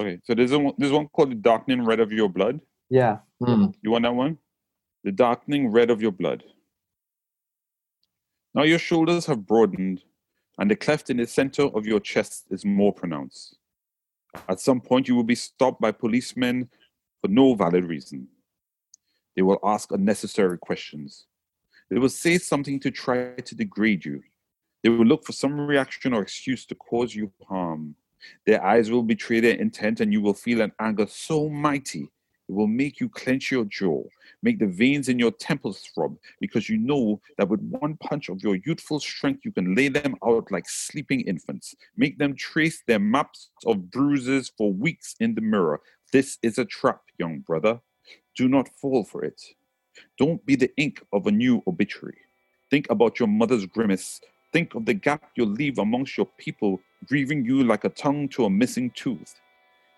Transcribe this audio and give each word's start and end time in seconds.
Okay, 0.00 0.18
so 0.24 0.34
there's 0.34 0.52
one, 0.52 0.74
there's 0.78 0.92
one 0.92 1.08
called 1.08 1.30
the 1.30 1.36
darkening 1.36 1.84
red 1.84 2.00
of 2.00 2.12
your 2.12 2.28
blood. 2.28 2.60
Yeah. 2.90 3.18
Mm. 3.42 3.74
You 3.82 3.92
want 3.92 4.04
that 4.04 4.14
one? 4.14 4.38
The 5.04 5.12
darkening 5.12 5.70
red 5.70 5.90
of 5.90 6.02
your 6.02 6.12
blood. 6.12 6.42
Now 8.54 8.62
your 8.62 8.78
shoulders 8.78 9.26
have 9.26 9.46
broadened, 9.46 10.02
and 10.58 10.70
the 10.70 10.76
cleft 10.76 11.10
in 11.10 11.18
the 11.18 11.26
center 11.26 11.64
of 11.64 11.86
your 11.86 12.00
chest 12.00 12.46
is 12.50 12.64
more 12.64 12.92
pronounced. 12.92 13.56
At 14.48 14.60
some 14.60 14.80
point, 14.80 15.08
you 15.08 15.14
will 15.14 15.24
be 15.24 15.34
stopped 15.34 15.80
by 15.80 15.92
policemen 15.92 16.68
for 17.20 17.28
no 17.28 17.54
valid 17.54 17.84
reason. 17.84 18.28
They 19.36 19.42
will 19.42 19.58
ask 19.64 19.90
unnecessary 19.92 20.58
questions. 20.58 21.26
They 21.90 21.98
will 21.98 22.08
say 22.08 22.38
something 22.38 22.80
to 22.80 22.90
try 22.90 23.34
to 23.34 23.54
degrade 23.54 24.04
you. 24.04 24.22
They 24.82 24.88
will 24.88 25.06
look 25.06 25.24
for 25.24 25.32
some 25.32 25.60
reaction 25.60 26.12
or 26.12 26.22
excuse 26.22 26.66
to 26.66 26.74
cause 26.74 27.14
you 27.14 27.32
harm. 27.48 27.96
Their 28.46 28.64
eyes 28.64 28.90
will 28.90 29.02
betray 29.02 29.40
their 29.40 29.56
intent, 29.56 30.00
and 30.00 30.12
you 30.12 30.20
will 30.20 30.34
feel 30.34 30.60
an 30.60 30.72
anger 30.78 31.06
so 31.06 31.48
mighty 31.48 32.10
it 32.48 32.52
will 32.52 32.66
make 32.66 33.00
you 33.00 33.08
clench 33.08 33.50
your 33.50 33.64
jaw, 33.64 34.02
make 34.42 34.58
the 34.58 34.66
veins 34.66 35.08
in 35.08 35.18
your 35.18 35.30
temples 35.30 35.80
throb, 35.94 36.16
because 36.40 36.68
you 36.68 36.76
know 36.76 37.20
that 37.38 37.48
with 37.48 37.60
one 37.60 37.96
punch 37.96 38.28
of 38.28 38.42
your 38.42 38.56
youthful 38.56 39.00
strength, 39.00 39.44
you 39.44 39.52
can 39.52 39.74
lay 39.74 39.88
them 39.88 40.14
out 40.24 40.50
like 40.50 40.68
sleeping 40.68 41.22
infants, 41.22 41.74
make 41.96 42.18
them 42.18 42.36
trace 42.36 42.82
their 42.86 42.98
maps 42.98 43.50
of 43.64 43.90
bruises 43.90 44.52
for 44.58 44.72
weeks 44.72 45.14
in 45.20 45.34
the 45.34 45.40
mirror. 45.40 45.80
This 46.12 46.38
is 46.42 46.58
a 46.58 46.66
trap, 46.66 47.00
young 47.18 47.40
brother. 47.40 47.80
Do 48.36 48.48
not 48.48 48.68
fall 48.68 49.04
for 49.04 49.24
it. 49.24 49.40
Don't 50.18 50.44
be 50.44 50.56
the 50.56 50.70
ink 50.76 51.02
of 51.12 51.26
a 51.26 51.32
new 51.32 51.62
obituary. 51.66 52.18
Think 52.70 52.88
about 52.90 53.18
your 53.18 53.28
mother's 53.28 53.64
grimace. 53.64 54.20
Think 54.52 54.74
of 54.74 54.84
the 54.84 54.94
gap 54.94 55.30
you'll 55.34 55.48
leave 55.48 55.78
amongst 55.78 56.16
your 56.16 56.28
people, 56.38 56.80
grieving 57.06 57.44
you 57.44 57.64
like 57.64 57.84
a 57.84 57.88
tongue 57.88 58.28
to 58.30 58.44
a 58.44 58.50
missing 58.50 58.90
tooth. 58.90 59.40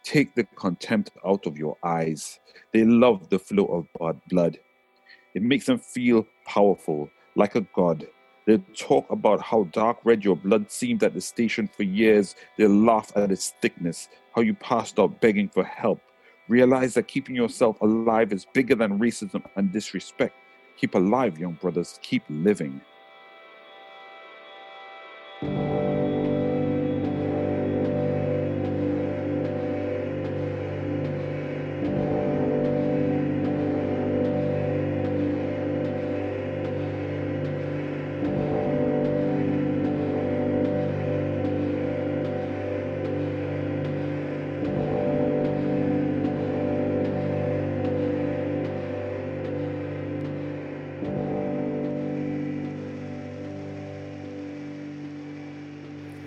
Take 0.05 0.35
the 0.35 0.45
contempt 0.57 1.11
out 1.27 1.47
of 1.47 1.59
your 1.59 1.77
eyes. 1.83 2.39
They 2.73 2.85
love 2.85 3.29
the 3.29 3.39
flow 3.39 3.87
of 4.03 4.21
blood. 4.29 4.59
It 5.35 5.43
makes 5.43 5.67
them 5.67 5.79
feel 5.79 6.27
powerful, 6.47 7.11
like 7.35 7.55
a 7.57 7.61
god. 7.75 8.07
They'll 8.47 8.63
talk 8.77 9.11
about 9.11 9.41
how 9.43 9.65
dark 9.73 9.99
red 10.05 10.25
your 10.25 10.37
blood 10.37 10.71
seemed 10.71 11.03
at 11.03 11.15
the 11.15 11.21
station 11.21 11.69
for 11.69 11.83
years. 11.83 12.37
They'll 12.57 12.71
laugh 12.71 13.13
at 13.17 13.33
its 13.33 13.55
thickness, 13.61 14.09
how 14.35 14.43
you 14.43 14.55
passed 14.55 15.01
out 15.01 15.21
begging 15.21 15.49
for 15.49 15.65
help. 15.65 16.01
Realize 16.49 16.95
that 16.95 17.09
keeping 17.09 17.35
yourself 17.35 17.81
alive 17.81 18.33
is 18.33 18.47
bigger 18.55 18.77
than 18.77 19.01
racism 19.01 19.43
and 19.57 19.73
disrespect. 19.73 20.35
Keep 20.77 20.95
alive, 20.95 21.39
young 21.39 21.55
brothers. 21.55 21.99
Keep 22.03 22.23
living. 22.29 22.81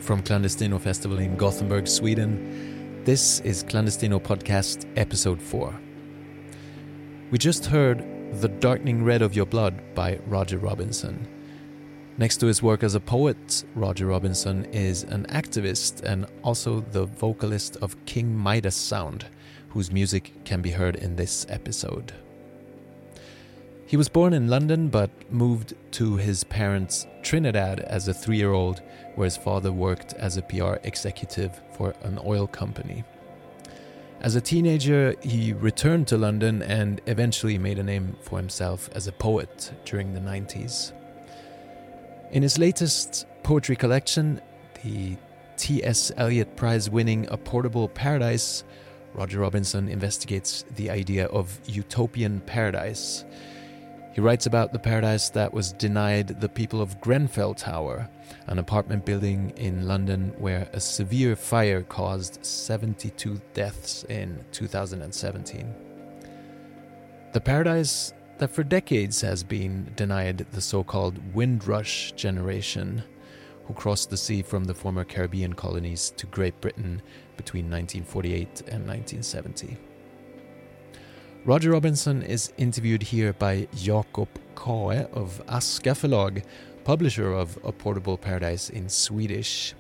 From 0.09 0.23
Clandestino 0.23 0.81
Festival 0.81 1.19
in 1.19 1.35
Gothenburg, 1.35 1.87
Sweden, 1.87 3.03
this 3.03 3.41
is 3.41 3.63
Clandestino 3.63 4.19
Podcast 4.19 4.91
Episode 4.97 5.39
4. 5.39 5.79
We 7.29 7.37
just 7.37 7.67
heard 7.67 8.03
The 8.41 8.47
Darkening 8.47 9.03
Red 9.03 9.21
of 9.21 9.35
Your 9.35 9.45
Blood 9.45 9.93
by 9.93 10.17
Roger 10.25 10.57
Robinson. 10.57 11.27
Next 12.17 12.37
to 12.37 12.47
his 12.47 12.63
work 12.63 12.81
as 12.81 12.95
a 12.95 12.99
poet, 12.99 13.63
Roger 13.75 14.07
Robinson 14.07 14.65
is 14.73 15.03
an 15.03 15.27
activist 15.27 16.01
and 16.01 16.25
also 16.43 16.79
the 16.79 17.05
vocalist 17.05 17.77
of 17.77 18.03
King 18.07 18.35
Midas 18.35 18.75
Sound, 18.75 19.27
whose 19.69 19.91
music 19.91 20.43
can 20.43 20.63
be 20.63 20.71
heard 20.71 20.95
in 20.95 21.17
this 21.17 21.45
episode. 21.49 22.13
He 23.85 23.95
was 23.95 24.09
born 24.09 24.33
in 24.33 24.47
London 24.47 24.87
but 24.87 25.11
moved 25.31 25.75
to 25.91 26.15
his 26.15 26.43
parents' 26.45 27.05
Trinidad 27.29 27.81
as 27.81 28.07
a 28.07 28.13
three 28.15 28.37
year 28.37 28.53
old, 28.53 28.81
where 29.13 29.25
his 29.25 29.37
father 29.37 29.71
worked 29.71 30.13
as 30.13 30.35
a 30.35 30.41
PR 30.41 30.77
executive 30.81 31.61
for 31.73 31.93
an 32.01 32.17
oil 32.25 32.47
company. 32.47 33.03
As 34.21 34.35
a 34.35 34.41
teenager, 34.41 35.13
he 35.21 35.53
returned 35.53 36.07
to 36.07 36.17
London 36.17 36.63
and 36.63 36.99
eventually 37.05 37.59
made 37.59 37.77
a 37.77 37.83
name 37.83 38.17
for 38.23 38.39
himself 38.39 38.89
as 38.95 39.05
a 39.05 39.11
poet 39.11 39.71
during 39.85 40.15
the 40.15 40.19
90s. 40.19 40.91
In 42.31 42.41
his 42.41 42.57
latest 42.57 43.27
poetry 43.43 43.75
collection, 43.75 44.41
the 44.81 45.15
T.S. 45.55 46.11
Eliot 46.17 46.55
Prize 46.55 46.89
winning 46.89 47.27
A 47.29 47.37
Portable 47.37 47.89
Paradise, 47.89 48.63
Roger 49.13 49.37
Robinson 49.37 49.87
investigates 49.87 50.65
the 50.77 50.89
idea 50.89 51.27
of 51.27 51.59
utopian 51.67 52.39
paradise. 52.39 53.23
He 54.11 54.21
writes 54.21 54.47
about 54.47 54.73
the 54.73 54.79
paradise 54.79 55.29
that 55.29 55.53
was 55.53 55.71
denied 55.73 56.41
the 56.41 56.49
people 56.49 56.81
of 56.81 56.99
Grenfell 56.99 57.53
Tower, 57.53 58.09
an 58.47 58.57
apartment 58.57 59.05
building 59.05 59.51
in 59.55 59.87
London 59.87 60.33
where 60.37 60.67
a 60.73 60.79
severe 60.79 61.35
fire 61.35 61.83
caused 61.83 62.43
72 62.43 63.39
deaths 63.53 64.03
in 64.05 64.43
2017. 64.51 65.75
The 67.33 67.41
paradise 67.41 68.13
that 68.39 68.49
for 68.49 68.63
decades 68.63 69.21
has 69.21 69.43
been 69.43 69.91
denied 69.95 70.47
the 70.51 70.61
so 70.61 70.83
called 70.83 71.19
Windrush 71.35 72.11
generation, 72.13 73.03
who 73.65 73.73
crossed 73.75 74.09
the 74.09 74.17
sea 74.17 74.41
from 74.41 74.63
the 74.63 74.73
former 74.73 75.03
Caribbean 75.03 75.53
colonies 75.53 76.11
to 76.17 76.25
Great 76.25 76.59
Britain 76.61 77.01
between 77.37 77.65
1948 77.65 78.61
and 78.61 78.87
1970. 78.87 79.77
Roger 81.45 81.71
Robinson 81.71 82.21
is 82.21 82.51
interviewed 82.57 83.01
here 83.01 83.33
by 83.33 83.67
Jakob 83.75 84.27
Kaee 84.55 85.05
of 85.13 85.41
Aska 85.47 85.91
Förlag, 85.91 86.43
publisher 86.83 87.31
of 87.31 87.57
A 87.63 87.71
Portable 87.71 88.17
Paradise 88.17 88.69
in 88.69 88.89
Swedish, 88.89 89.73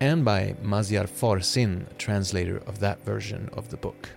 and 0.00 0.24
by 0.24 0.56
Maziar 0.62 1.06
Farsin, 1.06 1.86
translator 1.98 2.56
of 2.66 2.80
that 2.80 3.04
version 3.04 3.50
of 3.52 3.68
the 3.68 3.76
book. 3.76 4.08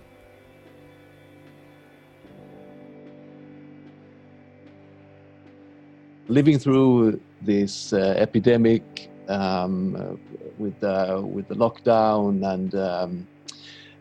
living 6.28 6.58
through 6.58 7.18
this 7.42 7.92
uh, 7.92 8.14
epidemic 8.18 9.10
um, 9.28 10.20
with 10.58 10.82
uh, 10.84 11.20
with 11.24 11.48
the 11.48 11.54
lockdown 11.54 12.46
and 12.52 12.74
um, 12.74 13.26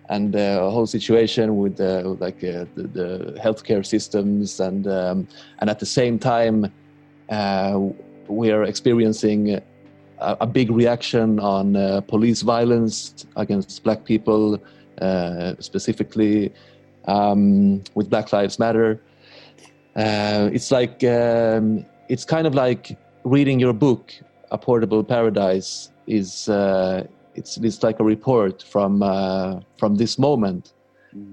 and 0.10 0.34
the 0.34 0.60
whole 0.72 0.88
situation 0.88 1.58
with 1.58 1.80
uh, 1.80 2.16
like 2.20 2.44
uh, 2.44 2.66
the, 2.76 2.84
the 2.94 3.40
healthcare 3.40 3.86
systems 3.86 4.60
and 4.60 4.88
um, 4.88 5.28
and 5.60 5.70
at 5.70 5.80
the 5.80 5.86
same 5.86 6.18
time 6.18 6.72
uh, 7.30 7.80
we 8.28 8.52
are 8.52 8.64
experiencing 8.64 9.56
a, 9.56 9.62
a 10.20 10.48
big 10.48 10.72
reaction 10.72 11.40
on 11.40 11.76
uh, 11.76 12.02
police 12.02 12.42
violence 12.42 13.26
against 13.36 13.84
black 13.84 14.04
people 14.06 14.60
uh, 15.02 15.54
specifically 15.60 16.54
um, 17.08 17.84
with 17.96 18.10
Black 18.10 18.34
Lives 18.34 18.60
Matter. 18.60 19.02
Uh, 19.96 20.50
it's 20.54 20.72
like 20.72 21.04
um, 21.04 21.86
it's 22.10 22.26
kind 22.26 22.46
of 22.46 22.54
like 22.54 22.98
reading 23.24 23.60
your 23.60 23.74
book, 23.74 24.14
A 24.52 24.58
Portable 24.58 25.04
Paradise, 25.04 25.92
is 26.06 26.48
it's 27.38 27.58
it's 27.58 27.84
like 27.84 28.00
a 28.00 28.04
report 28.04 28.64
from 28.64 29.04
uh, 29.04 29.62
from 29.78 29.96
this 29.96 30.18
moment. 30.18 30.74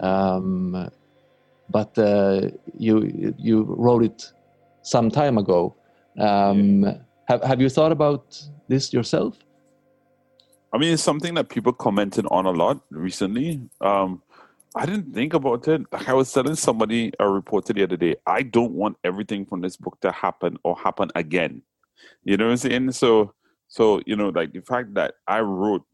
Um, 0.01 0.91
but 1.71 1.99
uh, 1.99 2.51
you 2.79 3.35
you 3.39 3.62
wrote 3.62 4.05
it 4.05 4.33
some 4.83 5.11
time 5.11 5.39
ago. 5.39 5.75
Um, 6.19 6.85
Have 7.27 7.43
Have 7.43 7.61
you 7.61 7.69
thought 7.69 7.93
about 7.93 8.41
this 8.69 8.93
yourself? 8.93 9.39
I 10.73 10.79
mean, 10.79 10.93
it's 10.93 11.03
something 11.03 11.35
that 11.35 11.49
people 11.49 11.73
commented 11.73 12.27
on 12.31 12.47
a 12.47 12.51
lot 12.51 12.81
recently. 12.91 13.62
Um, 13.81 14.23
I 14.77 14.87
didn't 14.87 15.15
think 15.15 15.33
about 15.33 15.69
it. 15.69 15.83
Like 15.93 16.09
I 16.09 16.15
was 16.15 16.33
telling 16.33 16.56
somebody 16.56 17.12
a 17.21 17.29
reporter 17.29 17.73
the 17.73 17.85
other 17.85 17.97
day, 17.97 18.17
I 18.27 18.43
don't 18.43 18.73
want 18.73 18.97
everything 19.05 19.47
from 19.47 19.61
this 19.61 19.77
book 19.77 20.01
to 20.01 20.11
happen 20.11 20.59
or 20.65 20.77
happen 20.77 21.11
again. 21.15 21.62
You 22.25 22.37
know 22.37 22.47
what 22.47 22.51
I'm 22.53 22.56
saying? 22.56 22.93
So, 22.93 23.35
so 23.69 24.01
you 24.05 24.17
know, 24.17 24.31
like 24.31 24.53
the 24.53 24.62
fact 24.62 24.95
that 24.95 25.15
I 25.29 25.41
wrote 25.41 25.85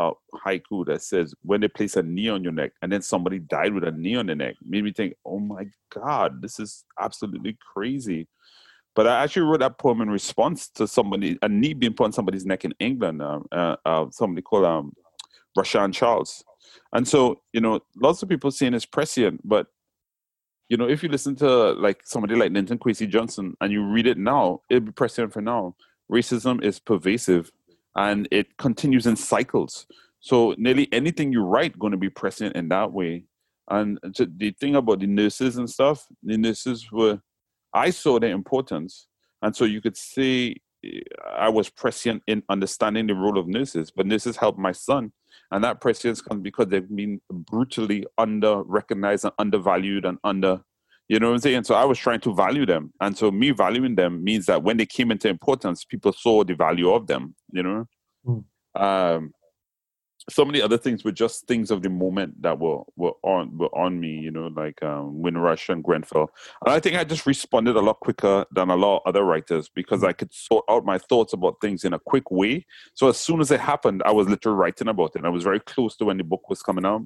a 0.00 0.38
haiku 0.44 0.86
that 0.86 1.02
says, 1.02 1.34
"When 1.42 1.60
they 1.60 1.68
place 1.68 1.96
a 1.96 2.02
knee 2.02 2.28
on 2.28 2.42
your 2.42 2.52
neck," 2.52 2.72
and 2.82 2.90
then 2.92 3.02
somebody 3.02 3.38
died 3.38 3.74
with 3.74 3.84
a 3.84 3.92
knee 3.92 4.16
on 4.16 4.26
their 4.26 4.36
neck, 4.36 4.56
made 4.64 4.84
me 4.84 4.92
think, 4.92 5.14
"Oh 5.24 5.38
my 5.38 5.66
God, 5.94 6.42
this 6.42 6.58
is 6.58 6.84
absolutely 6.98 7.56
crazy." 7.72 8.28
But 8.94 9.06
I 9.06 9.22
actually 9.22 9.42
wrote 9.42 9.60
that 9.60 9.78
poem 9.78 10.00
in 10.00 10.10
response 10.10 10.68
to 10.70 10.86
somebody 10.86 11.38
a 11.42 11.48
knee 11.48 11.74
being 11.74 11.94
put 11.94 12.04
on 12.04 12.12
somebody's 12.12 12.46
neck 12.46 12.64
in 12.64 12.74
England. 12.80 13.22
Um, 13.22 13.46
uh, 13.52 13.76
uh, 13.84 14.06
somebody 14.10 14.42
called 14.42 14.64
um, 14.64 14.92
Rashan 15.56 15.92
Charles 15.92 16.44
And 16.92 17.06
so, 17.06 17.40
you 17.52 17.60
know, 17.60 17.80
lots 17.96 18.22
of 18.22 18.28
people 18.28 18.50
saying 18.50 18.74
it's 18.74 18.86
prescient, 18.86 19.40
but 19.44 19.68
you 20.68 20.76
know, 20.76 20.88
if 20.88 21.02
you 21.02 21.08
listen 21.08 21.34
to 21.36 21.72
like 21.72 22.00
somebody 22.04 22.36
like 22.36 22.52
Linton 22.52 22.78
Kwesi 22.78 23.08
Johnson 23.08 23.56
and 23.60 23.72
you 23.72 23.84
read 23.84 24.06
it 24.06 24.18
now, 24.18 24.60
it'll 24.70 24.86
be 24.86 24.92
prescient 24.92 25.32
for 25.32 25.40
now. 25.40 25.74
Racism 26.10 26.62
is 26.62 26.78
pervasive 26.78 27.50
and 27.96 28.28
it 28.30 28.56
continues 28.56 29.06
in 29.06 29.16
cycles. 29.16 29.86
So 30.20 30.54
nearly 30.58 30.88
anything 30.92 31.32
you 31.32 31.42
write 31.42 31.78
going 31.78 31.92
to 31.92 31.96
be 31.96 32.10
prescient 32.10 32.56
in 32.56 32.68
that 32.68 32.92
way. 32.92 33.24
And 33.68 33.98
the 34.02 34.54
thing 34.60 34.74
about 34.74 35.00
the 35.00 35.06
nurses 35.06 35.56
and 35.56 35.70
stuff, 35.70 36.06
the 36.22 36.36
nurses 36.36 36.90
were, 36.90 37.20
I 37.72 37.90
saw 37.90 38.18
their 38.18 38.32
importance, 38.32 39.06
and 39.42 39.54
so 39.54 39.64
you 39.64 39.80
could 39.80 39.96
say 39.96 40.56
I 41.36 41.48
was 41.48 41.68
prescient 41.68 42.22
in 42.26 42.42
understanding 42.48 43.06
the 43.06 43.14
role 43.14 43.38
of 43.38 43.46
nurses, 43.46 43.90
but 43.90 44.06
nurses 44.06 44.36
helped 44.36 44.58
my 44.58 44.72
son. 44.72 45.12
And 45.52 45.62
that 45.62 45.80
prescience 45.80 46.20
comes 46.20 46.42
because 46.42 46.66
they've 46.68 46.88
been 46.88 47.20
brutally 47.30 48.06
under 48.18 48.62
recognized 48.62 49.24
and 49.24 49.34
undervalued 49.38 50.04
and 50.04 50.18
under, 50.24 50.62
you 51.10 51.18
know 51.18 51.30
what 51.30 51.34
I'm 51.34 51.40
saying? 51.40 51.64
So 51.64 51.74
I 51.74 51.84
was 51.84 51.98
trying 51.98 52.20
to 52.20 52.32
value 52.32 52.64
them. 52.64 52.92
And 53.00 53.18
so 53.18 53.32
me 53.32 53.50
valuing 53.50 53.96
them 53.96 54.22
means 54.22 54.46
that 54.46 54.62
when 54.62 54.76
they 54.76 54.86
came 54.86 55.10
into 55.10 55.28
importance, 55.28 55.84
people 55.84 56.12
saw 56.12 56.44
the 56.44 56.54
value 56.54 56.92
of 56.92 57.08
them, 57.08 57.34
you 57.52 57.64
know? 57.64 57.88
Mm. 58.24 58.44
Um, 58.80 59.32
so 60.28 60.44
many 60.44 60.62
other 60.62 60.78
things 60.78 61.02
were 61.02 61.10
just 61.10 61.48
things 61.48 61.72
of 61.72 61.82
the 61.82 61.88
moment 61.90 62.40
that 62.42 62.60
were 62.60 62.82
were 62.94 63.14
on 63.24 63.58
were 63.58 63.76
on 63.76 63.98
me, 63.98 64.10
you 64.10 64.30
know, 64.30 64.52
like 64.54 64.80
um, 64.84 65.20
Windrush 65.20 65.68
and 65.68 65.82
Grenfell. 65.82 66.30
And 66.64 66.72
I 66.72 66.78
think 66.78 66.94
I 66.94 67.02
just 67.02 67.26
responded 67.26 67.74
a 67.74 67.80
lot 67.80 67.98
quicker 67.98 68.44
than 68.52 68.70
a 68.70 68.76
lot 68.76 68.98
of 68.98 69.02
other 69.06 69.24
writers 69.24 69.68
because 69.68 70.04
I 70.04 70.12
could 70.12 70.32
sort 70.32 70.64
out 70.70 70.84
my 70.84 70.98
thoughts 70.98 71.32
about 71.32 71.56
things 71.60 71.82
in 71.82 71.92
a 71.92 71.98
quick 71.98 72.30
way. 72.30 72.64
So 72.94 73.08
as 73.08 73.16
soon 73.16 73.40
as 73.40 73.50
it 73.50 73.58
happened, 73.58 74.02
I 74.06 74.12
was 74.12 74.28
literally 74.28 74.58
writing 74.58 74.86
about 74.86 75.16
it. 75.16 75.24
I 75.24 75.28
was 75.28 75.42
very 75.42 75.58
close 75.58 75.96
to 75.96 76.04
when 76.04 76.18
the 76.18 76.24
book 76.24 76.48
was 76.48 76.62
coming 76.62 76.86
out. 76.86 77.02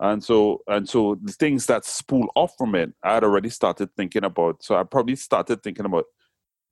And 0.00 0.24
so 0.24 0.62
and 0.66 0.88
so 0.88 1.18
the 1.22 1.32
things 1.32 1.66
that 1.66 1.84
spool 1.84 2.28
off 2.34 2.54
from 2.56 2.74
it, 2.74 2.92
I 3.02 3.14
had 3.14 3.24
already 3.24 3.50
started 3.50 3.94
thinking 3.96 4.24
about. 4.24 4.62
So 4.62 4.74
I 4.76 4.82
probably 4.82 5.16
started 5.16 5.62
thinking 5.62 5.84
about 5.84 6.06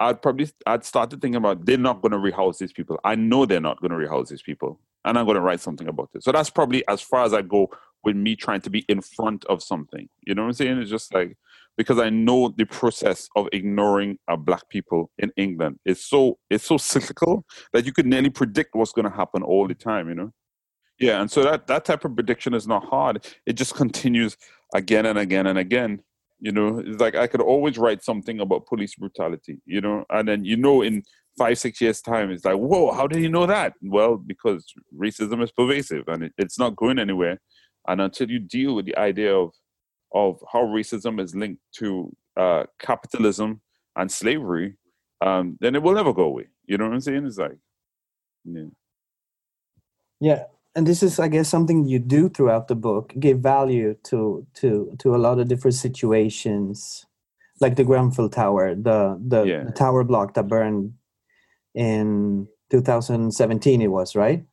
I'd 0.00 0.22
probably 0.22 0.48
I'd 0.66 0.84
started 0.84 1.20
thinking 1.20 1.36
about 1.36 1.66
they're 1.66 1.76
not 1.76 2.00
going 2.00 2.12
to 2.12 2.18
rehouse 2.18 2.58
these 2.58 2.72
people. 2.72 2.98
I 3.04 3.16
know 3.16 3.44
they're 3.46 3.60
not 3.60 3.80
going 3.80 3.90
to 3.90 3.96
rehouse 3.96 4.30
these 4.30 4.42
people, 4.42 4.80
and 5.04 5.18
I'm 5.18 5.26
going 5.26 5.34
to 5.34 5.40
write 5.42 5.60
something 5.60 5.88
about 5.88 6.10
it. 6.14 6.22
So 6.22 6.32
that's 6.32 6.50
probably 6.50 6.86
as 6.88 7.02
far 7.02 7.24
as 7.24 7.34
I 7.34 7.42
go 7.42 7.70
with 8.04 8.16
me 8.16 8.36
trying 8.36 8.60
to 8.62 8.70
be 8.70 8.84
in 8.88 9.00
front 9.00 9.44
of 9.46 9.62
something. 9.62 10.08
You 10.26 10.34
know 10.34 10.42
what 10.42 10.48
I'm 10.48 10.54
saying? 10.54 10.78
It's 10.78 10.90
just 10.90 11.12
like 11.12 11.36
because 11.76 11.98
I 11.98 12.10
know 12.10 12.54
the 12.56 12.64
process 12.64 13.28
of 13.36 13.48
ignoring 13.52 14.18
uh, 14.28 14.36
black 14.36 14.68
people 14.68 15.10
in 15.18 15.32
England 15.36 15.80
is 15.84 16.04
so 16.04 16.38
it's 16.48 16.64
so 16.64 16.76
cyclical 16.78 17.44
that 17.72 17.84
you 17.84 17.92
could 17.92 18.06
nearly 18.06 18.30
predict 18.30 18.74
what's 18.74 18.92
going 18.92 19.10
to 19.10 19.16
happen 19.16 19.42
all 19.42 19.66
the 19.66 19.74
time. 19.74 20.08
You 20.08 20.14
know? 20.14 20.32
Yeah, 20.98 21.20
and 21.20 21.30
so 21.30 21.44
that 21.44 21.66
that 21.68 21.84
type 21.84 22.04
of 22.04 22.14
prediction 22.14 22.54
is 22.54 22.66
not 22.66 22.84
hard. 22.84 23.26
It 23.46 23.52
just 23.54 23.74
continues 23.74 24.36
again 24.74 25.06
and 25.06 25.18
again 25.18 25.46
and 25.46 25.58
again 25.58 26.02
you 26.40 26.52
know, 26.52 26.78
it's 26.78 27.00
like 27.00 27.16
I 27.16 27.26
could 27.26 27.40
always 27.40 27.78
write 27.78 28.04
something 28.04 28.40
about 28.40 28.66
police 28.66 28.94
brutality, 28.94 29.60
you 29.66 29.80
know, 29.80 30.04
and 30.10 30.28
then 30.28 30.44
you 30.44 30.56
know 30.56 30.82
in 30.82 31.02
five, 31.36 31.58
six 31.58 31.80
years' 31.80 32.00
time, 32.00 32.30
it's 32.30 32.44
like, 32.44 32.56
whoa, 32.56 32.92
how 32.92 33.06
did 33.06 33.22
you 33.22 33.28
know 33.28 33.46
that? 33.46 33.74
Well, 33.82 34.16
because 34.16 34.72
racism 34.96 35.42
is 35.42 35.50
pervasive 35.50 36.04
and 36.08 36.24
it, 36.24 36.32
it's 36.38 36.58
not 36.58 36.76
going 36.76 36.98
anywhere. 36.98 37.40
And 37.88 38.00
until 38.00 38.30
you 38.30 38.38
deal 38.38 38.74
with 38.74 38.86
the 38.86 38.96
idea 38.96 39.34
of 39.34 39.52
of 40.14 40.42
how 40.50 40.60
racism 40.60 41.20
is 41.20 41.34
linked 41.34 41.60
to 41.70 42.14
uh, 42.36 42.64
capitalism 42.78 43.60
and 43.96 44.10
slavery, 44.10 44.76
um, 45.20 45.58
then 45.60 45.74
it 45.74 45.82
will 45.82 45.94
never 45.94 46.14
go 46.14 46.22
away. 46.22 46.46
You 46.66 46.78
know 46.78 46.86
what 46.86 46.94
I'm 46.94 47.00
saying? 47.00 47.26
It's 47.26 47.36
like, 47.36 47.58
yeah. 48.44 48.62
Yeah, 50.20 50.44
and 50.78 50.86
this 50.86 51.02
is 51.02 51.18
i 51.18 51.26
guess 51.26 51.48
something 51.48 51.84
you 51.84 51.98
do 51.98 52.28
throughout 52.28 52.68
the 52.68 52.74
book 52.76 53.12
give 53.18 53.40
value 53.40 53.96
to 54.04 54.46
to 54.54 54.94
to 54.98 55.14
a 55.14 55.18
lot 55.18 55.40
of 55.40 55.48
different 55.48 55.74
situations 55.74 57.04
like 57.60 57.74
the 57.74 57.82
grenfell 57.82 58.28
tower 58.28 58.76
the 58.76 59.18
the, 59.26 59.42
yeah. 59.42 59.64
the 59.64 59.72
tower 59.72 60.04
block 60.04 60.34
that 60.34 60.46
burned 60.46 60.94
in 61.74 62.46
2017 62.70 63.82
it 63.82 63.88
was 63.88 64.14
right 64.14 64.44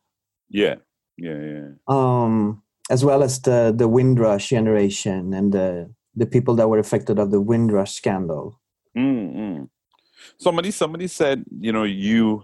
yeah 0.49 0.75
yeah 1.17 1.37
yeah 1.37 1.67
um 1.87 2.63
as 2.89 3.05
well 3.05 3.21
as 3.21 3.41
the 3.41 3.71
the 3.75 3.87
windrush 3.87 4.49
generation 4.49 5.31
and 5.31 5.53
the 5.53 5.93
the 6.15 6.25
people 6.25 6.55
that 6.55 6.69
were 6.69 6.79
affected 6.79 7.19
of 7.19 7.29
the 7.29 7.41
windrush 7.41 7.93
scandal 7.93 8.59
mm-hmm. 8.97 9.65
somebody 10.37 10.71
somebody 10.71 11.07
said 11.07 11.45
you 11.59 11.71
know 11.71 11.83
you 11.83 12.43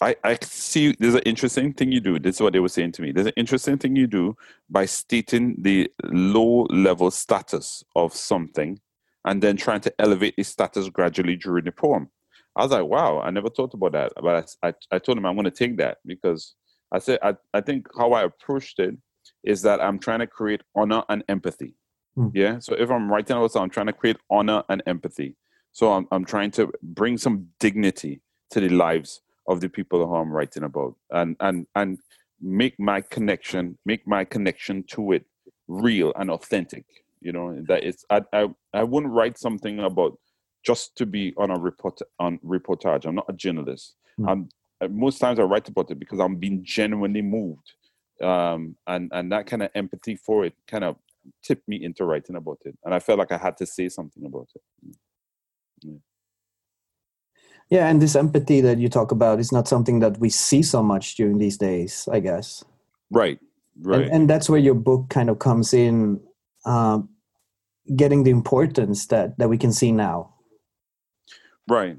I, 0.00 0.14
I 0.22 0.38
see 0.42 0.94
there's 0.98 1.14
an 1.14 1.22
interesting 1.22 1.72
thing 1.72 1.90
you 1.90 2.00
do. 2.00 2.18
This 2.18 2.36
is 2.36 2.40
what 2.40 2.52
they 2.52 2.60
were 2.60 2.68
saying 2.68 2.92
to 2.92 3.02
me. 3.02 3.12
There's 3.12 3.26
an 3.26 3.32
interesting 3.36 3.78
thing 3.78 3.96
you 3.96 4.06
do 4.06 4.36
by 4.70 4.86
stating 4.86 5.56
the 5.58 5.90
low 6.04 6.66
level 6.70 7.10
status 7.10 7.82
of 7.96 8.14
something 8.14 8.80
and 9.24 9.42
then 9.42 9.56
trying 9.56 9.80
to 9.80 9.94
elevate 9.98 10.34
the 10.36 10.44
status 10.44 10.88
gradually 10.88 11.36
during 11.36 11.64
the 11.64 11.72
poem. 11.72 12.08
I 12.54 12.62
was 12.62 12.70
like, 12.70 12.84
wow, 12.84 13.20
I 13.20 13.30
never 13.30 13.50
thought 13.50 13.74
about 13.74 13.92
that. 13.92 14.12
But 14.20 14.56
I, 14.62 14.68
I, 14.68 14.74
I 14.92 14.98
told 14.98 15.18
him 15.18 15.26
I'm 15.26 15.34
going 15.34 15.44
to 15.44 15.50
take 15.50 15.76
that 15.78 15.98
because 16.06 16.54
I 16.92 16.98
said, 17.00 17.18
I, 17.22 17.34
I 17.52 17.60
think 17.60 17.88
how 17.96 18.12
I 18.12 18.22
approached 18.22 18.78
it 18.78 18.96
is 19.44 19.62
that 19.62 19.80
I'm 19.80 19.98
trying 19.98 20.20
to 20.20 20.26
create 20.26 20.62
honor 20.76 21.02
and 21.08 21.24
empathy. 21.28 21.74
Mm. 22.16 22.30
Yeah. 22.34 22.58
So 22.60 22.74
if 22.74 22.90
I'm 22.90 23.10
writing 23.10 23.36
about 23.36 23.52
something, 23.52 23.64
I'm 23.64 23.70
trying 23.70 23.86
to 23.86 23.92
create 23.92 24.16
honor 24.30 24.62
and 24.68 24.82
empathy. 24.86 25.36
So 25.72 25.92
I'm, 25.92 26.06
I'm 26.12 26.24
trying 26.24 26.50
to 26.52 26.72
bring 26.82 27.18
some 27.18 27.48
dignity 27.60 28.22
to 28.50 28.60
the 28.60 28.68
lives 28.68 29.20
of 29.48 29.60
the 29.60 29.68
people 29.68 30.06
who 30.06 30.14
I'm 30.14 30.30
writing 30.30 30.62
about. 30.62 30.94
And 31.10 31.36
and 31.40 31.66
and 31.74 31.98
make 32.40 32.78
my 32.78 33.00
connection 33.00 33.76
make 33.84 34.06
my 34.06 34.24
connection 34.24 34.84
to 34.84 35.12
it 35.12 35.24
real 35.66 36.12
and 36.16 36.30
authentic 36.30 36.84
you 37.20 37.32
know 37.32 37.60
that 37.66 37.82
it's 37.82 38.04
I, 38.10 38.22
I 38.32 38.46
i 38.72 38.84
wouldn't 38.84 39.12
write 39.12 39.38
something 39.38 39.80
about 39.80 40.16
just 40.64 40.96
to 40.96 41.06
be 41.06 41.34
on 41.36 41.50
a 41.50 41.58
report 41.58 41.98
on 42.18 42.38
reportage. 42.44 43.06
I'm 43.06 43.14
not 43.14 43.26
a 43.28 43.32
journalist. 43.32 43.96
Mm. 44.20 44.28
i'm 44.30 44.48
most 44.94 45.18
times 45.18 45.38
i 45.40 45.42
write 45.42 45.68
about 45.68 45.90
it 45.90 45.98
because 45.98 46.20
i'm 46.20 46.36
being 46.36 46.64
genuinely 46.64 47.22
moved. 47.22 47.72
Um 48.22 48.76
and 48.86 49.10
and 49.12 49.32
that 49.32 49.46
kind 49.46 49.62
of 49.62 49.70
empathy 49.74 50.16
for 50.16 50.44
it 50.44 50.54
kind 50.66 50.84
of 50.84 50.96
tipped 51.42 51.68
me 51.68 51.82
into 51.82 52.04
writing 52.04 52.36
about 52.36 52.58
it. 52.64 52.76
And 52.84 52.94
i 52.94 53.00
felt 53.00 53.18
like 53.18 53.32
i 53.32 53.38
had 53.38 53.56
to 53.58 53.66
say 53.66 53.88
something 53.88 54.24
about 54.24 54.48
it. 54.54 54.62
Yeah. 55.82 55.94
Yeah, 57.70 57.88
and 57.88 58.00
this 58.00 58.16
empathy 58.16 58.60
that 58.62 58.78
you 58.78 58.88
talk 58.88 59.12
about 59.12 59.40
is 59.40 59.52
not 59.52 59.68
something 59.68 60.00
that 60.00 60.18
we 60.18 60.30
see 60.30 60.62
so 60.62 60.82
much 60.82 61.16
during 61.16 61.38
these 61.38 61.58
days, 61.58 62.08
I 62.10 62.20
guess. 62.20 62.64
Right, 63.10 63.38
right. 63.82 64.02
And, 64.02 64.10
and 64.12 64.30
that's 64.30 64.48
where 64.48 64.58
your 64.58 64.74
book 64.74 65.10
kind 65.10 65.28
of 65.28 65.38
comes 65.38 65.74
in, 65.74 66.20
uh, 66.64 67.00
getting 67.94 68.22
the 68.22 68.30
importance 68.30 69.06
that 69.06 69.38
that 69.38 69.48
we 69.48 69.58
can 69.58 69.72
see 69.72 69.92
now. 69.92 70.34
Right. 71.68 71.98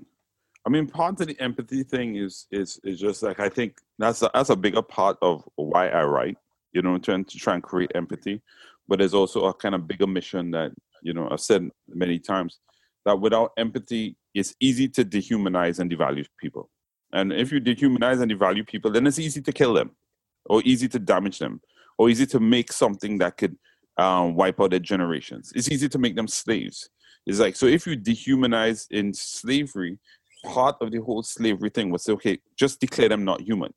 I 0.65 0.69
mean, 0.69 0.87
part 0.87 1.21
of 1.21 1.27
the 1.27 1.39
empathy 1.39 1.83
thing 1.83 2.15
is 2.15 2.47
is 2.51 2.79
is 2.83 2.99
just 2.99 3.23
like 3.23 3.39
I 3.39 3.49
think 3.49 3.77
that's 3.97 4.21
a, 4.21 4.29
that's 4.33 4.49
a 4.49 4.55
bigger 4.55 4.81
part 4.81 5.17
of 5.21 5.47
why 5.55 5.89
I 5.89 6.03
write. 6.03 6.37
You 6.73 6.81
know, 6.81 6.97
trying 6.97 7.25
to 7.25 7.37
try 7.37 7.55
and 7.55 7.63
create 7.63 7.91
empathy, 7.95 8.41
but 8.87 8.99
there's 8.99 9.13
also 9.13 9.45
a 9.45 9.53
kind 9.53 9.73
of 9.73 9.87
bigger 9.87 10.07
mission 10.07 10.51
that 10.51 10.71
you 11.01 11.13
know 11.13 11.27
I've 11.31 11.41
said 11.41 11.69
many 11.87 12.19
times 12.19 12.59
that 13.05 13.19
without 13.19 13.51
empathy, 13.57 14.15
it's 14.33 14.55
easy 14.59 14.87
to 14.89 15.03
dehumanize 15.03 15.79
and 15.79 15.91
devalue 15.91 16.25
people. 16.39 16.69
And 17.11 17.33
if 17.33 17.51
you 17.51 17.59
dehumanize 17.59 18.21
and 18.21 18.31
devalue 18.31 18.67
people, 18.67 18.91
then 18.91 19.07
it's 19.07 19.19
easy 19.19 19.41
to 19.41 19.51
kill 19.51 19.73
them, 19.73 19.91
or 20.45 20.61
easy 20.63 20.87
to 20.89 20.99
damage 20.99 21.39
them, 21.39 21.61
or 21.97 22.09
easy 22.09 22.25
to 22.27 22.39
make 22.39 22.71
something 22.71 23.17
that 23.17 23.37
could 23.37 23.57
um, 23.97 24.35
wipe 24.35 24.61
out 24.61 24.69
their 24.69 24.79
generations. 24.79 25.51
It's 25.55 25.69
easy 25.69 25.89
to 25.89 25.97
make 25.97 26.15
them 26.15 26.27
slaves. 26.27 26.89
It's 27.25 27.39
like 27.39 27.55
so 27.55 27.65
if 27.65 27.85
you 27.85 27.97
dehumanize 27.97 28.87
in 28.91 29.13
slavery, 29.13 29.99
part 30.45 30.77
of 30.81 30.91
the 30.91 30.99
whole 30.99 31.23
slavery 31.23 31.69
thing 31.69 31.89
was 31.89 32.07
okay, 32.07 32.39
just 32.55 32.79
declare 32.79 33.09
them 33.09 33.25
not 33.25 33.41
human 33.41 33.73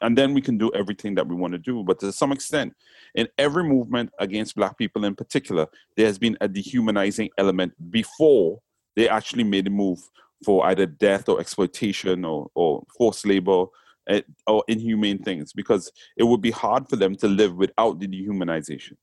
and 0.00 0.16
then 0.16 0.34
we 0.34 0.40
can 0.40 0.56
do 0.56 0.70
everything 0.74 1.14
that 1.14 1.26
we 1.26 1.34
want 1.34 1.52
to 1.52 1.58
do. 1.58 1.82
But 1.82 2.00
to 2.00 2.12
some 2.12 2.32
extent, 2.32 2.74
in 3.14 3.28
every 3.38 3.64
movement 3.64 4.10
against 4.18 4.56
black 4.56 4.78
people 4.78 5.04
in 5.04 5.14
particular, 5.14 5.66
there 5.96 6.06
has 6.06 6.18
been 6.18 6.36
a 6.40 6.48
dehumanizing 6.48 7.30
element 7.38 7.72
before 7.90 8.60
they 8.96 9.08
actually 9.08 9.44
made 9.44 9.66
a 9.66 9.70
move 9.70 10.00
for 10.44 10.66
either 10.66 10.86
death 10.86 11.28
or 11.28 11.40
exploitation 11.40 12.24
or, 12.24 12.48
or 12.54 12.82
forced 12.96 13.26
labor 13.26 13.66
eh, 14.08 14.22
or 14.46 14.64
inhumane 14.68 15.18
things 15.18 15.52
because 15.52 15.92
it 16.16 16.24
would 16.24 16.40
be 16.40 16.50
hard 16.50 16.88
for 16.88 16.96
them 16.96 17.14
to 17.16 17.28
live 17.28 17.54
without 17.56 18.00
the 18.00 18.08
dehumanization. 18.08 18.96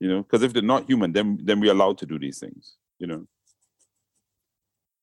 You 0.00 0.08
know, 0.08 0.22
because 0.22 0.42
if 0.42 0.52
they're 0.52 0.62
not 0.62 0.86
human, 0.86 1.12
then 1.12 1.38
then 1.42 1.60
we're 1.60 1.72
allowed 1.72 1.98
to 1.98 2.06
do 2.06 2.18
these 2.18 2.38
things. 2.38 2.76
You 2.98 3.06
know. 3.06 3.26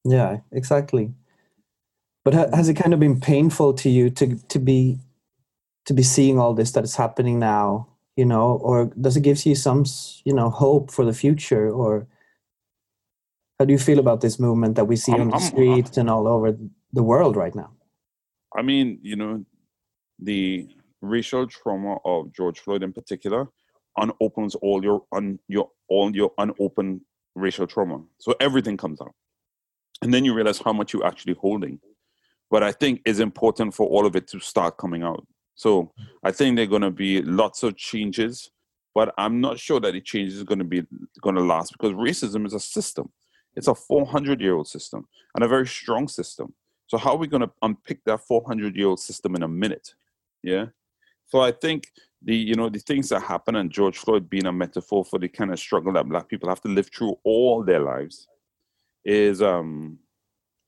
Yeah, 0.04 0.38
exactly. 0.52 1.14
But 2.26 2.34
has 2.54 2.68
it 2.68 2.74
kind 2.74 2.94
of 2.94 3.00
been 3.00 3.20
painful 3.20 3.74
to 3.76 3.90
you 3.90 4.10
to 4.12 4.36
to 4.36 4.60
be 4.60 4.98
to 5.86 5.94
be 5.94 6.04
seeing 6.04 6.40
all 6.40 6.54
this 6.54 6.72
that 6.72 6.84
is 6.84 6.96
happening 6.96 7.40
now? 7.40 7.88
You 8.16 8.26
know, 8.26 8.60
or 8.64 8.92
does 9.00 9.16
it 9.16 9.22
give 9.22 9.46
you 9.46 9.56
some 9.56 9.86
you 10.26 10.34
know 10.34 10.50
hope 10.50 10.92
for 10.92 11.06
the 11.06 11.14
future? 11.14 11.70
Or 11.70 12.08
how 13.60 13.66
do 13.66 13.74
you 13.74 13.80
feel 13.80 14.00
about 14.00 14.22
this 14.22 14.40
movement 14.40 14.76
that 14.76 14.86
we 14.86 14.96
see 14.96 15.14
I'm, 15.14 15.22
on 15.22 15.30
the 15.30 15.36
I'm, 15.36 15.42
streets 15.42 15.98
and 15.98 16.10
all 16.10 16.28
over 16.28 16.58
the 16.94 17.04
world 17.04 17.36
right 17.36 17.56
now? 17.56 17.72
I 18.56 18.62
mean, 18.62 19.00
you 19.02 19.16
know, 19.16 19.46
the 20.20 20.68
racial 21.02 21.48
trauma 21.48 21.98
of 22.06 22.32
George 22.34 22.60
Floyd 22.60 22.84
in 22.84 22.94
particular 22.94 23.48
unopens 23.98 24.56
all 24.56 24.84
your 24.84 25.04
un, 25.12 25.40
your 25.48 25.70
all 25.90 26.16
your 26.16 26.32
unopened 26.38 27.02
racial 27.36 27.66
trauma. 27.68 28.02
So 28.20 28.36
everything 28.40 28.78
comes 28.78 29.02
out. 29.02 29.14
And 30.02 30.14
then 30.14 30.24
you 30.24 30.34
realize 30.34 30.60
how 30.60 30.74
much 30.74 30.94
you're 30.94 31.06
actually 31.06 31.34
holding. 31.34 31.80
But 32.52 32.64
I 32.64 32.72
think 32.72 33.02
it's 33.06 33.20
important 33.20 33.74
for 33.74 33.88
all 33.88 34.06
of 34.06 34.16
it 34.16 34.28
to 34.30 34.40
start 34.40 34.78
coming 34.78 35.04
out. 35.04 35.26
So 35.56 35.92
I 36.24 36.32
think 36.32 36.56
there 36.56 36.66
are 36.66 36.70
going 36.70 36.84
to 36.84 36.92
be 36.92 37.22
lots 37.24 37.64
of 37.64 37.76
changes, 37.76 38.52
but 38.94 39.14
I'm 39.18 39.42
not 39.42 39.60
sure 39.60 39.80
that 39.80 39.94
the 39.94 40.02
change 40.02 40.34
is 40.34 40.44
going 40.44 40.60
to 40.60 40.66
be 40.66 40.84
going 41.22 41.36
to 41.36 41.42
last 41.42 41.72
because 41.72 41.94
racism 41.94 42.46
is 42.46 42.54
a 42.54 42.60
system. 42.60 43.12
It's 43.58 43.68
a 43.68 43.76
400 43.76 44.40
year 44.40 44.54
old 44.54 44.68
system 44.68 45.08
and 45.36 45.44
a 45.44 45.48
very 45.48 45.68
strong 45.68 46.08
system. 46.08 46.54
So 46.88 46.98
how 46.98 47.12
are 47.12 47.18
we 47.18 47.28
going 47.28 47.42
to 47.42 47.52
unpick 47.62 48.04
that 48.06 48.22
400 48.22 48.76
year 48.76 48.88
old 48.88 49.02
system 49.02 49.36
in 49.36 49.44
a 49.44 49.48
minute? 49.48 49.96
Yeah. 50.44 50.68
So 51.26 51.42
I 51.42 51.52
think 51.52 51.92
the 52.22 52.36
you 52.36 52.56
know 52.56 52.70
the 52.70 52.80
things 52.80 53.10
that 53.10 53.22
happen 53.22 53.58
and 53.58 53.70
George 53.72 53.98
Floyd 53.98 54.30
being 54.30 54.46
a 54.46 54.52
metaphor 54.52 55.04
for 55.04 55.20
the 55.20 55.28
kind 55.28 55.52
of 55.52 55.60
struggle 55.60 55.94
that 55.94 56.08
black 56.08 56.30
people 56.30 56.50
have 56.50 56.62
to 56.62 56.70
live 56.70 56.90
through 56.96 57.18
all 57.24 57.64
their 57.64 57.82
lives 57.82 58.28
is 59.04 59.42
um 59.42 60.00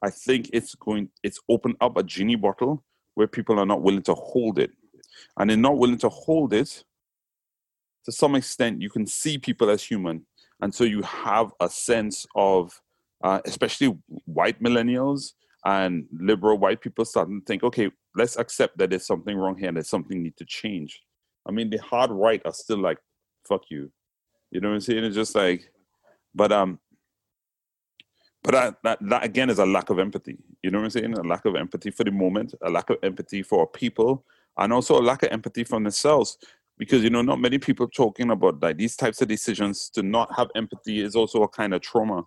I 0.01 0.09
think 0.09 0.49
it's 0.51 0.75
going 0.75 1.09
it's 1.23 1.39
opened 1.47 1.77
up 1.79 1.95
a 1.97 2.03
genie 2.03 2.35
bottle 2.35 2.83
where 3.15 3.27
people 3.27 3.59
are 3.59 3.65
not 3.65 3.81
willing 3.81 4.03
to 4.03 4.13
hold 4.13 4.59
it. 4.59 4.71
And 5.37 5.49
they're 5.49 5.57
not 5.57 5.77
willing 5.77 5.97
to 5.97 6.09
hold 6.09 6.53
it, 6.53 6.83
to 8.05 8.11
some 8.11 8.35
extent 8.35 8.81
you 8.81 8.89
can 8.89 9.05
see 9.05 9.37
people 9.37 9.69
as 9.69 9.83
human. 9.83 10.25
And 10.61 10.73
so 10.73 10.83
you 10.83 11.01
have 11.01 11.51
a 11.59 11.69
sense 11.69 12.25
of 12.35 12.79
uh, 13.23 13.41
especially 13.45 13.97
white 14.25 14.61
millennials 14.61 15.33
and 15.65 16.05
liberal 16.11 16.57
white 16.57 16.81
people 16.81 17.05
starting 17.05 17.41
to 17.41 17.45
think, 17.45 17.63
okay, 17.63 17.91
let's 18.15 18.37
accept 18.37 18.77
that 18.77 18.89
there's 18.89 19.05
something 19.05 19.35
wrong 19.35 19.57
here 19.57 19.67
and 19.67 19.77
there's 19.77 19.89
something 19.89 20.21
need 20.21 20.37
to 20.37 20.45
change. 20.45 21.01
I 21.47 21.51
mean, 21.51 21.69
the 21.69 21.77
hard 21.77 22.11
right 22.11 22.41
are 22.45 22.53
still 22.53 22.77
like, 22.77 22.97
fuck 23.47 23.63
you. 23.69 23.91
You 24.51 24.61
know 24.61 24.69
what 24.69 24.75
I'm 24.75 24.81
saying? 24.81 25.03
It's 25.03 25.15
just 25.15 25.35
like, 25.35 25.71
but 26.33 26.51
um, 26.51 26.79
but 28.43 28.51
that, 28.53 28.75
that 28.83 28.99
that 29.01 29.23
again 29.23 29.49
is 29.49 29.59
a 29.59 29.65
lack 29.65 29.89
of 29.89 29.99
empathy. 29.99 30.37
You 30.63 30.71
know 30.71 30.79
what 30.79 30.85
I'm 30.85 30.89
saying? 30.91 31.13
A 31.13 31.21
lack 31.21 31.45
of 31.45 31.55
empathy 31.55 31.91
for 31.91 32.03
the 32.03 32.11
moment, 32.11 32.53
a 32.61 32.69
lack 32.69 32.89
of 32.89 32.97
empathy 33.03 33.43
for 33.43 33.67
people, 33.67 34.25
and 34.57 34.73
also 34.73 34.99
a 34.99 35.03
lack 35.03 35.23
of 35.23 35.29
empathy 35.31 35.63
from 35.63 35.83
themselves. 35.83 36.37
Because 36.79 37.03
you 37.03 37.11
know, 37.11 37.21
not 37.21 37.39
many 37.39 37.59
people 37.59 37.87
talking 37.87 38.31
about 38.31 38.61
like 38.61 38.77
these 38.77 38.95
types 38.95 39.21
of 39.21 39.27
decisions. 39.27 39.89
To 39.91 40.01
not 40.01 40.33
have 40.35 40.47
empathy 40.55 41.01
is 41.01 41.15
also 41.15 41.43
a 41.43 41.47
kind 41.47 41.73
of 41.73 41.81
trauma. 41.81 42.23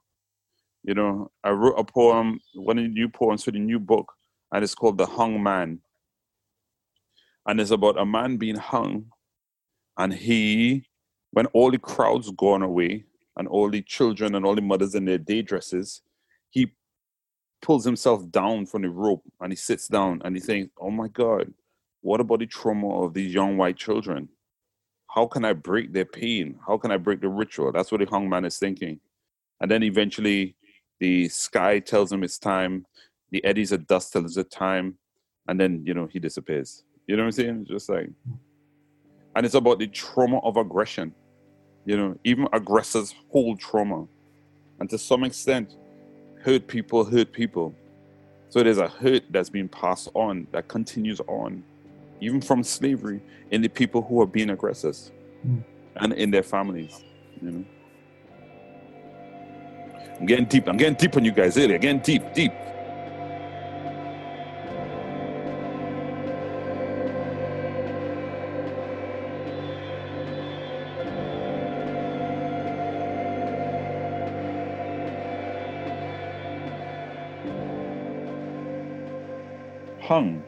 You 0.85 0.95
know, 0.95 1.31
I 1.43 1.51
wrote 1.51 1.79
a 1.79 1.85
poem, 1.85 2.39
one 2.55 2.79
of 2.79 2.85
the 2.85 2.91
new 2.91 3.09
poems 3.09 3.45
for 3.45 3.51
the 3.51 3.59
new 3.59 3.79
book, 3.79 4.13
and 4.53 4.63
it's 4.63 4.75
called 4.75 4.99
The 4.99 5.07
Hung 5.07 5.43
Man. 5.43 5.81
And 7.47 7.61
it's 7.61 7.71
about 7.71 7.99
a 7.99 8.05
man 8.05 8.37
being 8.37 8.57
hung, 8.57 9.07
and 9.97 10.13
he, 10.13 10.85
when 11.33 11.47
all 11.47 11.71
the 11.71 11.79
crowds 11.79 12.31
gone 12.31 12.63
away, 12.63 13.05
and 13.37 13.49
all 13.49 13.71
the 13.71 13.83
children 13.83 14.35
and 14.35 14.45
all 14.45 14.55
the 14.55 14.63
mothers 14.63 14.95
in 14.95 15.05
their 15.05 15.19
day 15.19 15.43
dresses, 15.43 16.03
he 16.51 16.73
pulls 17.61 17.85
himself 17.85 18.29
down 18.31 18.67
from 18.67 18.83
the 18.83 18.91
rope 18.91 19.23
and 19.41 19.53
he 19.53 19.57
sits 19.57 19.89
down 19.89 20.21
and 20.25 20.37
he 20.37 20.41
thinks, 20.41 20.73
Oh 20.79 20.91
my 20.91 21.09
God, 21.09 21.53
what 22.01 22.21
about 22.21 22.41
the 22.41 22.47
trauma 22.47 23.05
of 23.05 23.15
these 23.15 23.33
young 23.33 23.57
white 23.57 23.77
children? 23.77 24.29
How 25.15 25.27
can 25.27 25.45
I 25.45 25.53
break 25.53 25.93
their 25.93 26.07
pain? 26.07 26.59
How 26.67 26.79
can 26.79 26.91
I 26.91 26.97
break 26.97 27.21
the 27.21 27.29
ritual? 27.29 27.71
That's 27.71 27.93
what 27.93 28.01
the 28.01 28.07
hung 28.07 28.29
man 28.29 28.45
is 28.45 28.59
thinking. 28.59 28.99
And 29.61 29.71
then 29.71 29.83
eventually 29.83 30.57
the 31.01 31.29
sky 31.29 31.81
tells 31.81 32.11
him 32.11 32.23
it's 32.23 32.39
time. 32.39 32.87
The 33.31 33.45
eddies 33.45 33.73
of 33.73 33.87
dust 33.87 34.13
tells 34.13 34.37
it's 34.37 34.55
time. 34.55 34.97
And 35.49 35.61
then, 35.61 35.83
you 35.85 35.93
know, 35.93 36.09
he 36.11 36.19
disappears. 36.19 36.85
You 37.07 37.17
know 37.17 37.25
what 37.25 37.27
I'm 37.27 37.33
saying? 37.33 37.67
Just 37.69 37.89
like, 37.91 38.09
and 39.37 39.45
it's 39.45 39.55
about 39.55 39.79
the 39.81 39.87
trauma 39.89 40.39
of 40.39 40.57
aggression. 40.57 41.15
You 41.85 41.97
know, 41.97 42.19
even 42.25 42.49
aggressors 42.53 43.15
hold 43.31 43.61
trauma. 43.61 44.07
And 44.81 44.89
to 44.91 44.99
some 44.99 45.25
extent, 45.25 45.77
hurt 46.43 46.67
people 46.67 47.05
hurt 47.05 47.33
people. 47.33 47.75
So 48.49 48.63
there's 48.63 48.79
a 48.79 48.89
hurt 48.89 49.25
that's 49.31 49.51
being 49.51 49.69
passed 49.69 50.09
on 50.15 50.47
that 50.53 50.69
continues 50.69 51.21
on, 51.21 51.65
even 52.23 52.41
from 52.41 52.63
slavery, 52.63 53.21
in 53.51 53.61
the 53.63 53.69
people 53.69 54.03
who 54.03 54.21
are 54.21 54.27
being 54.27 54.51
aggressors 54.51 55.11
mm. 55.47 55.63
and 55.97 56.13
in 56.13 56.31
their 56.31 56.43
families. 56.43 57.05
You 57.41 57.51
know. 57.51 57.65
I'm 60.19 60.27
getting 60.27 60.45
deep. 60.47 60.69
I'm 60.69 60.77
getting 60.77 60.95
deep 60.95 61.17
on 61.17 61.25
you 61.25 61.33
guys 61.33 61.59
earlier. 61.59 61.79
Getting 61.79 62.01
deep, 62.01 62.33
deep. 62.33 62.53
Hung. 80.03 80.45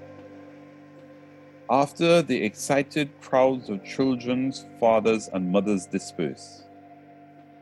After 1.84 2.22
the 2.22 2.42
excited 2.42 3.10
crowds 3.20 3.68
of 3.68 3.84
children's 3.84 4.64
fathers 4.80 5.28
and 5.34 5.52
mothers 5.52 5.84
disperse. 5.84 6.64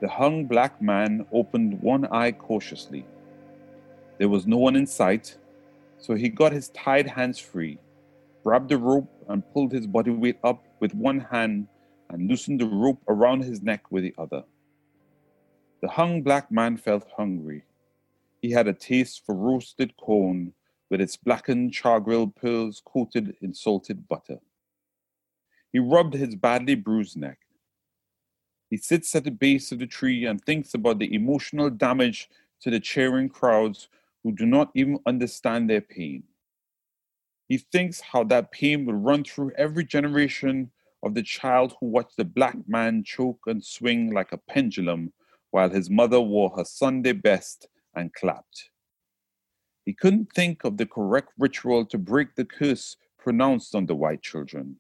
The 0.01 0.09
hung 0.09 0.45
black 0.45 0.81
man 0.81 1.27
opened 1.33 1.83
one 1.83 2.05
eye 2.05 2.31
cautiously. 2.31 3.05
There 4.19 4.29
was 4.29 4.47
no 4.47 4.59
one 4.59 4.77
in 4.77 4.87
sight, 4.87 5.37
so 5.99 6.15
he 6.15 6.29
got 6.29 6.53
his 6.53 6.69
tied 6.69 7.09
hands 7.09 7.41
free, 7.41 7.81
grabbed 8.45 8.69
the 8.69 8.79
rope, 8.79 9.11
and 9.29 9.43
pulled 9.53 9.73
his 9.73 9.89
body 9.89 10.13
weight 10.13 10.39
up 10.45 10.63
with 10.79 10.95
one 10.95 11.19
hand 11.19 11.67
and 12.09 12.29
loosened 12.29 12.61
the 12.61 12.67
rope 12.67 13.03
around 13.09 13.43
his 13.43 13.61
neck 13.61 13.91
with 13.91 14.05
the 14.05 14.15
other. 14.19 14.45
The 15.81 15.89
hung 15.89 16.23
black 16.23 16.49
man 16.53 16.77
felt 16.77 17.11
hungry. 17.17 17.65
He 18.41 18.53
had 18.53 18.69
a 18.69 18.73
taste 18.73 19.27
for 19.27 19.35
roasted 19.35 19.97
corn 19.97 20.53
with 20.93 21.01
its 21.01 21.17
blackened 21.17 21.73
char-grilled 21.73 22.37
pearls 22.37 22.83
coated 22.85 23.35
in 23.41 23.55
salted 23.55 24.07
butter. 24.09 24.39
He 25.73 25.79
rubbed 25.79 26.13
his 26.13 26.37
badly 26.37 26.75
bruised 26.75 27.17
neck. 27.17 27.39
He 28.69 28.77
sits 28.77 29.15
at 29.17 29.25
the 29.25 29.31
base 29.31 29.73
of 29.73 29.79
the 29.79 29.87
tree 29.87 30.27
and 30.27 30.39
thinks 30.39 30.75
about 30.75 30.99
the 30.99 31.15
emotional 31.15 31.71
damage 31.71 32.29
to 32.61 32.71
the 32.71 32.79
cheering 32.79 33.31
crowds 33.31 33.89
who 34.23 34.33
do 34.33 34.45
not 34.45 34.71
even 34.75 34.99
understand 35.07 35.71
their 35.71 35.81
pain. 35.81 36.25
He 37.49 37.57
thinks 37.57 38.03
how 38.03 38.25
that 38.25 38.53
pain 38.53 38.85
will 38.85 38.93
run 38.93 39.25
through 39.25 39.53
every 39.57 39.87
generation 39.87 40.71
of 41.03 41.15
the 41.15 41.23
child 41.23 41.75
who 41.81 41.87
watched 41.87 42.19
the 42.19 42.27
black 42.27 42.57
man 42.69 43.03
choke 43.03 43.41
and 43.47 43.65
swing 43.65 44.13
like 44.13 44.33
a 44.33 44.37
pendulum 44.37 45.15
while 45.53 45.71
his 45.71 45.89
mother 45.89 46.21
wore 46.21 46.51
her 46.51 46.67
Sunday 46.67 47.13
best 47.13 47.69
and 47.95 48.13
clapped. 48.13 48.72
He 49.85 49.93
couldn't 49.93 50.33
think 50.33 50.65
of 50.65 50.77
the 50.77 50.87
correct 50.87 51.31
ritual 51.39 51.85
to 51.87 51.99
break 51.99 52.35
the 52.35 52.45
curse 52.45 52.97
pronounced 53.19 53.75
on 53.75 53.87
the 53.87 53.95
white 53.95 54.23
children. 54.23 54.77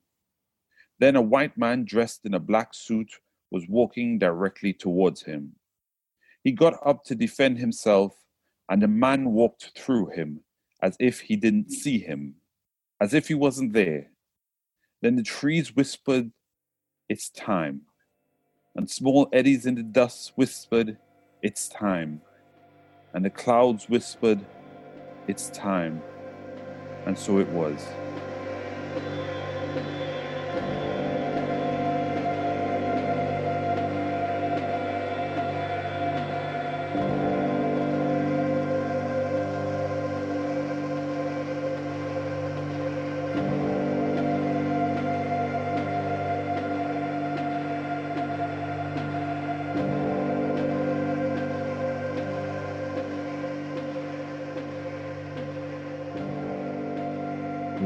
Then 0.99 1.17
a 1.17 1.23
white 1.23 1.59
man 1.59 1.85
dressed 1.85 2.25
in 2.25 2.35
a 2.35 2.41
black 2.41 2.75
suit 2.75 3.11
was 3.51 3.67
walking 3.69 4.19
directly 4.19 4.73
towards 4.73 5.23
him. 5.23 5.57
He 6.45 6.53
got 6.53 6.75
up 6.85 7.05
to 7.05 7.15
defend 7.15 7.59
himself, 7.59 8.15
and 8.69 8.83
the 8.83 8.89
man 8.89 9.33
walked 9.33 9.79
through 9.79 10.11
him 10.11 10.41
as 10.83 10.97
if 10.99 11.21
he 11.21 11.37
didn't 11.37 11.71
see 11.71 11.99
him, 11.99 12.35
as 13.01 13.15
if 13.15 13.29
he 13.29 13.35
wasn't 13.35 13.73
there. 13.73 14.09
Then 15.01 15.17
the 15.17 15.23
trees 15.23 15.75
whispered, 15.75 16.33
It's 17.09 17.29
time. 17.31 17.83
And 18.75 18.91
small 18.91 19.29
eddies 19.33 19.67
in 19.67 19.75
the 19.75 19.83
dust 19.83 20.33
whispered, 20.37 20.97
It's 21.43 21.69
time. 21.69 22.23
And 23.13 23.25
the 23.25 23.31
clouds 23.31 23.89
whispered, 23.89 24.45
It's 25.29 25.51
time. 25.51 26.03
And 27.07 27.17
so 27.17 27.39
it 27.39 27.49
was. 27.49 27.87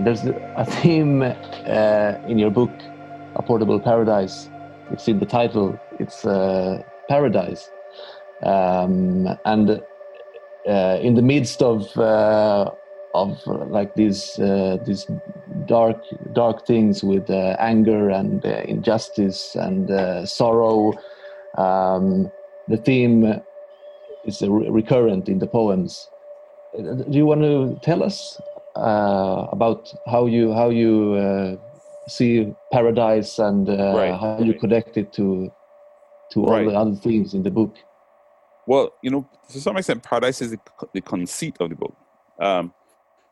There's 0.07 0.25
a 0.25 0.65
theme 0.65 1.21
uh, 1.21 2.15
in 2.29 2.39
your 2.39 2.51
book, 2.51 2.71
A 3.35 3.43
Portable 3.43 3.81
Paradise. 3.81 4.49
It's 4.93 5.09
in 5.09 5.19
the 5.19 5.27
title. 5.27 5.77
It's 5.99 6.25
uh, 6.25 6.81
paradise, 7.09 7.69
um, 8.45 9.29
and 9.45 9.83
uh, 10.69 10.99
in 11.03 11.17
the 11.17 11.23
midst 11.23 11.61
of 11.61 11.97
uh, 11.99 12.71
of 13.15 13.45
like 13.47 13.97
these 13.97 14.39
uh, 14.39 14.79
these 14.87 15.09
dark 15.67 15.97
dark 16.33 16.65
things 16.69 17.03
with 17.03 17.29
uh, 17.29 17.57
anger 17.59 18.09
and 18.09 18.45
injustice 18.45 19.57
and 19.57 20.29
sorrow. 20.29 20.93
Um, 21.59 22.31
the 22.69 22.77
theme 22.77 23.41
is 24.25 24.41
re- 24.43 24.71
recurrent 24.71 25.29
in 25.29 25.41
the 25.41 25.49
poems. 25.49 26.09
Do 26.77 27.19
you 27.19 27.27
want 27.27 27.41
to 27.41 27.77
tell 27.83 28.05
us 28.05 28.39
Uh, 28.77 29.49
about 29.53 29.93
how 30.07 30.27
you 30.27 30.53
how 30.53 30.69
you 30.69 31.15
uh, 31.15 31.57
see 32.09 32.53
paradise 32.73 33.39
and 33.39 33.69
uh, 33.69 33.95
right. 33.97 34.21
how 34.21 34.39
you 34.39 34.53
connect 34.53 34.97
it 34.97 35.13
to 35.15 35.51
to 36.33 36.45
all 36.45 36.53
right. 36.53 36.69
the 36.69 36.75
other 36.75 36.95
themes 36.95 37.35
in 37.35 37.43
the 37.43 37.51
book? 37.51 37.75
Well, 38.67 38.93
you 39.03 39.11
know, 39.11 39.29
to 39.51 39.61
some 39.61 39.77
extent, 39.77 40.03
paradise 40.03 40.43
is 40.43 40.51
the, 40.51 40.59
the 40.93 41.01
conceit 41.01 41.57
of 41.61 41.71
the 41.71 41.77
book. 41.77 41.97
Um, 42.41 42.75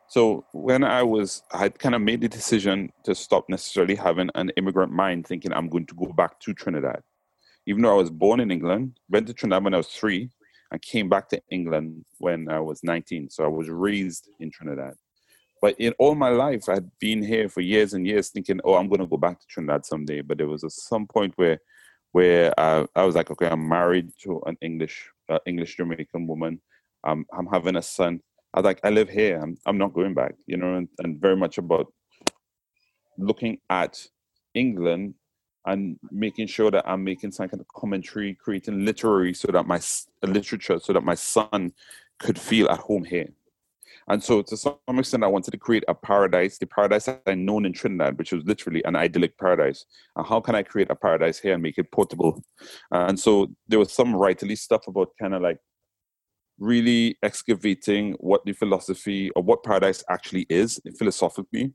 so 0.07 0.45
when 0.53 0.83
I 0.83 1.03
was, 1.03 1.43
I 1.51 1.57
had 1.59 1.79
kind 1.79 1.95
of 1.95 2.01
made 2.01 2.21
the 2.21 2.29
decision 2.29 2.91
to 3.03 3.13
stop 3.15 3.49
necessarily 3.49 3.95
having 3.95 4.29
an 4.35 4.51
immigrant 4.55 4.91
mind, 4.91 5.27
thinking 5.27 5.51
I'm 5.51 5.67
going 5.67 5.85
to 5.87 5.95
go 5.95 6.05
back 6.13 6.39
to 6.41 6.53
Trinidad. 6.53 7.01
Even 7.67 7.81
though 7.81 7.91
I 7.91 7.97
was 7.97 8.11
born 8.11 8.39
in 8.39 8.51
England, 8.51 8.99
went 9.09 9.27
to 9.27 9.33
Trinidad 9.33 9.63
when 9.63 9.73
I 9.73 9.77
was 9.77 9.87
three, 9.87 10.29
and 10.71 10.81
came 10.81 11.09
back 11.09 11.29
to 11.29 11.41
England 11.51 12.05
when 12.19 12.49
I 12.49 12.59
was 12.59 12.83
19. 12.83 13.29
So 13.29 13.43
I 13.43 13.47
was 13.47 13.69
raised 13.69 14.29
in 14.39 14.51
Trinidad. 14.51 14.93
But 15.65 15.79
in 15.79 15.93
all 15.97 16.13
my 16.13 16.29
life, 16.29 16.69
I 16.69 16.75
had 16.75 16.91
been 16.99 17.23
here 17.23 17.49
for 17.49 17.61
years 17.61 17.95
and 17.95 18.05
years, 18.05 18.29
thinking, 18.29 18.59
"Oh, 18.63 18.75
I'm 18.75 18.87
going 18.87 18.99
to 18.99 19.07
go 19.07 19.17
back 19.17 19.39
to 19.39 19.47
Trinidad 19.47 19.83
someday." 19.83 20.21
But 20.21 20.37
there 20.37 20.47
was 20.47 20.63
a, 20.63 20.69
some 20.69 21.07
point 21.07 21.33
where, 21.37 21.57
where 22.11 22.53
uh, 22.59 22.85
I 22.95 23.03
was 23.03 23.15
like, 23.15 23.31
"Okay, 23.31 23.47
I'm 23.47 23.67
married 23.67 24.11
to 24.21 24.43
an 24.45 24.57
English 24.61 25.09
uh, 25.27 25.39
English 25.47 25.77
Jamaican 25.77 26.27
woman. 26.27 26.61
Um, 27.03 27.25
I'm 27.35 27.47
having 27.47 27.77
a 27.77 27.81
son. 27.81 28.21
I 28.53 28.59
was 28.59 28.65
like, 28.65 28.79
I 28.83 28.91
live 28.91 29.09
here. 29.09 29.39
I'm, 29.41 29.57
I'm 29.65 29.79
not 29.79 29.93
going 29.93 30.13
back, 30.13 30.35
you 30.45 30.55
know, 30.55 30.75
and, 30.75 30.87
and 30.99 31.19
very 31.19 31.35
much 31.35 31.57
about 31.57 31.91
looking 33.17 33.57
at 33.67 34.05
England 34.53 35.15
and 35.65 35.97
making 36.11 36.45
sure 36.45 36.69
that 36.69 36.87
I'm 36.87 37.03
making 37.03 37.31
some 37.31 37.49
kind 37.49 37.59
of 37.59 37.67
commentary, 37.69 38.35
creating 38.35 38.85
literary 38.85 39.33
so 39.33 39.51
that 39.51 39.65
my 39.65 39.81
literature, 40.21 40.79
so 40.79 40.93
that 40.93 41.03
my 41.03 41.15
son 41.15 41.73
could 42.19 42.37
feel 42.37 42.69
at 42.69 42.81
home 42.81 43.03
here. 43.03 43.29
And 44.07 44.23
so, 44.23 44.43
to 44.43 44.55
some 44.55 44.77
extent, 44.89 45.23
I 45.23 45.27
wanted 45.27 45.51
to 45.51 45.57
create 45.57 45.83
a 45.87 45.95
paradise, 45.95 46.59
the 46.59 46.67
paradise 46.67 47.05
that 47.05 47.23
I 47.25 47.33
known 47.33 47.65
in 47.65 47.73
Trinidad, 47.73 48.19
which 48.19 48.31
was 48.31 48.43
literally 48.45 48.83
an 48.85 48.95
idyllic 48.95 49.37
paradise. 49.37 49.85
And 50.15 50.27
how 50.27 50.39
can 50.41 50.53
I 50.53 50.61
create 50.61 50.91
a 50.91 50.95
paradise 50.95 51.39
here 51.39 51.53
and 51.53 51.63
make 51.63 51.79
it 51.79 51.91
portable? 51.91 52.43
And 52.91 53.19
so, 53.19 53.47
there 53.67 53.79
was 53.79 53.91
some 53.91 54.13
writerly 54.13 54.57
stuff 54.57 54.87
about 54.87 55.09
kind 55.19 55.33
of 55.33 55.41
like 55.41 55.57
really 56.59 57.17
excavating 57.23 58.13
what 58.19 58.45
the 58.45 58.53
philosophy 58.53 59.29
or 59.31 59.43
what 59.43 59.63
paradise 59.63 60.03
actually 60.09 60.45
is 60.49 60.79
philosophically. 60.97 61.73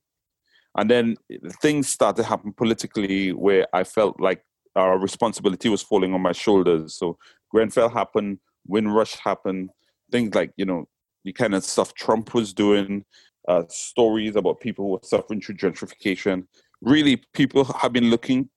And 0.76 0.90
then 0.90 1.16
things 1.60 1.88
started 1.88 2.22
to 2.22 2.28
happen 2.28 2.52
politically 2.52 3.32
where 3.32 3.66
I 3.72 3.84
felt 3.84 4.20
like 4.20 4.42
our 4.76 4.99
responsibility 4.99 5.68
was 5.68 5.82
falling 5.82 6.14
on 6.14 6.20
my 6.20 6.32
shoulders. 6.32 6.94
So 6.94 7.18
Grenfell 7.50 7.88
happened, 7.88 8.38
Windrush 8.66 9.16
happened, 9.16 9.70
things 10.12 10.34
like, 10.34 10.52
you 10.56 10.64
know, 10.64 10.87
the 11.25 11.33
kind 11.33 11.55
of 11.55 11.65
stuff 11.65 11.95
Trump 11.95 12.35
was 12.35 12.53
doing, 12.53 13.05
uh, 13.49 13.65
stories 13.69 14.37
about 14.37 14.61
people 14.61 14.85
who 14.85 14.93
were 14.93 15.00
suffering 15.03 15.41
through 15.41 15.57
gentrification. 15.57 16.47
Really, 16.81 17.17
people 17.33 17.65
have 17.65 17.93
been 17.93 18.11
looking 18.11 18.49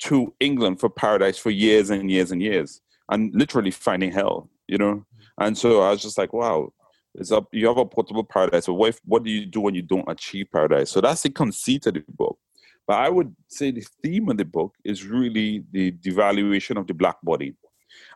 to 0.00 0.34
England 0.40 0.80
for 0.80 0.90
paradise 0.90 1.38
for 1.38 1.50
years 1.50 1.90
and 1.90 2.10
years 2.10 2.32
and 2.32 2.42
years, 2.42 2.80
and 3.08 3.32
literally 3.34 3.70
finding 3.70 4.12
hell. 4.12 4.50
You 4.68 4.78
know, 4.78 5.06
and 5.38 5.56
so 5.56 5.82
I 5.82 5.90
was 5.90 6.02
just 6.02 6.16
like, 6.16 6.32
wow, 6.32 6.72
it's 7.14 7.30
up. 7.30 7.48
You 7.52 7.66
have 7.68 7.78
a 7.78 7.84
portable 7.84 8.24
paradise. 8.24 8.66
But 8.66 8.74
what, 8.74 8.88
if, 8.90 9.00
what 9.04 9.22
do 9.22 9.30
you 9.30 9.46
do 9.46 9.60
when 9.60 9.74
you 9.74 9.82
don't 9.82 10.08
achieve 10.08 10.46
paradise? 10.52 10.90
So 10.90 11.00
that's 11.00 11.22
the 11.22 11.30
conceit 11.30 11.86
of 11.86 11.94
the 11.94 12.04
book. 12.08 12.38
But 12.86 12.98
I 12.98 13.08
would 13.08 13.34
say 13.48 13.70
the 13.70 13.86
theme 14.02 14.28
of 14.28 14.38
the 14.38 14.44
book 14.44 14.74
is 14.84 15.04
really 15.04 15.64
the 15.72 15.92
devaluation 15.92 16.78
of 16.78 16.86
the 16.86 16.94
black 16.94 17.16
body, 17.22 17.54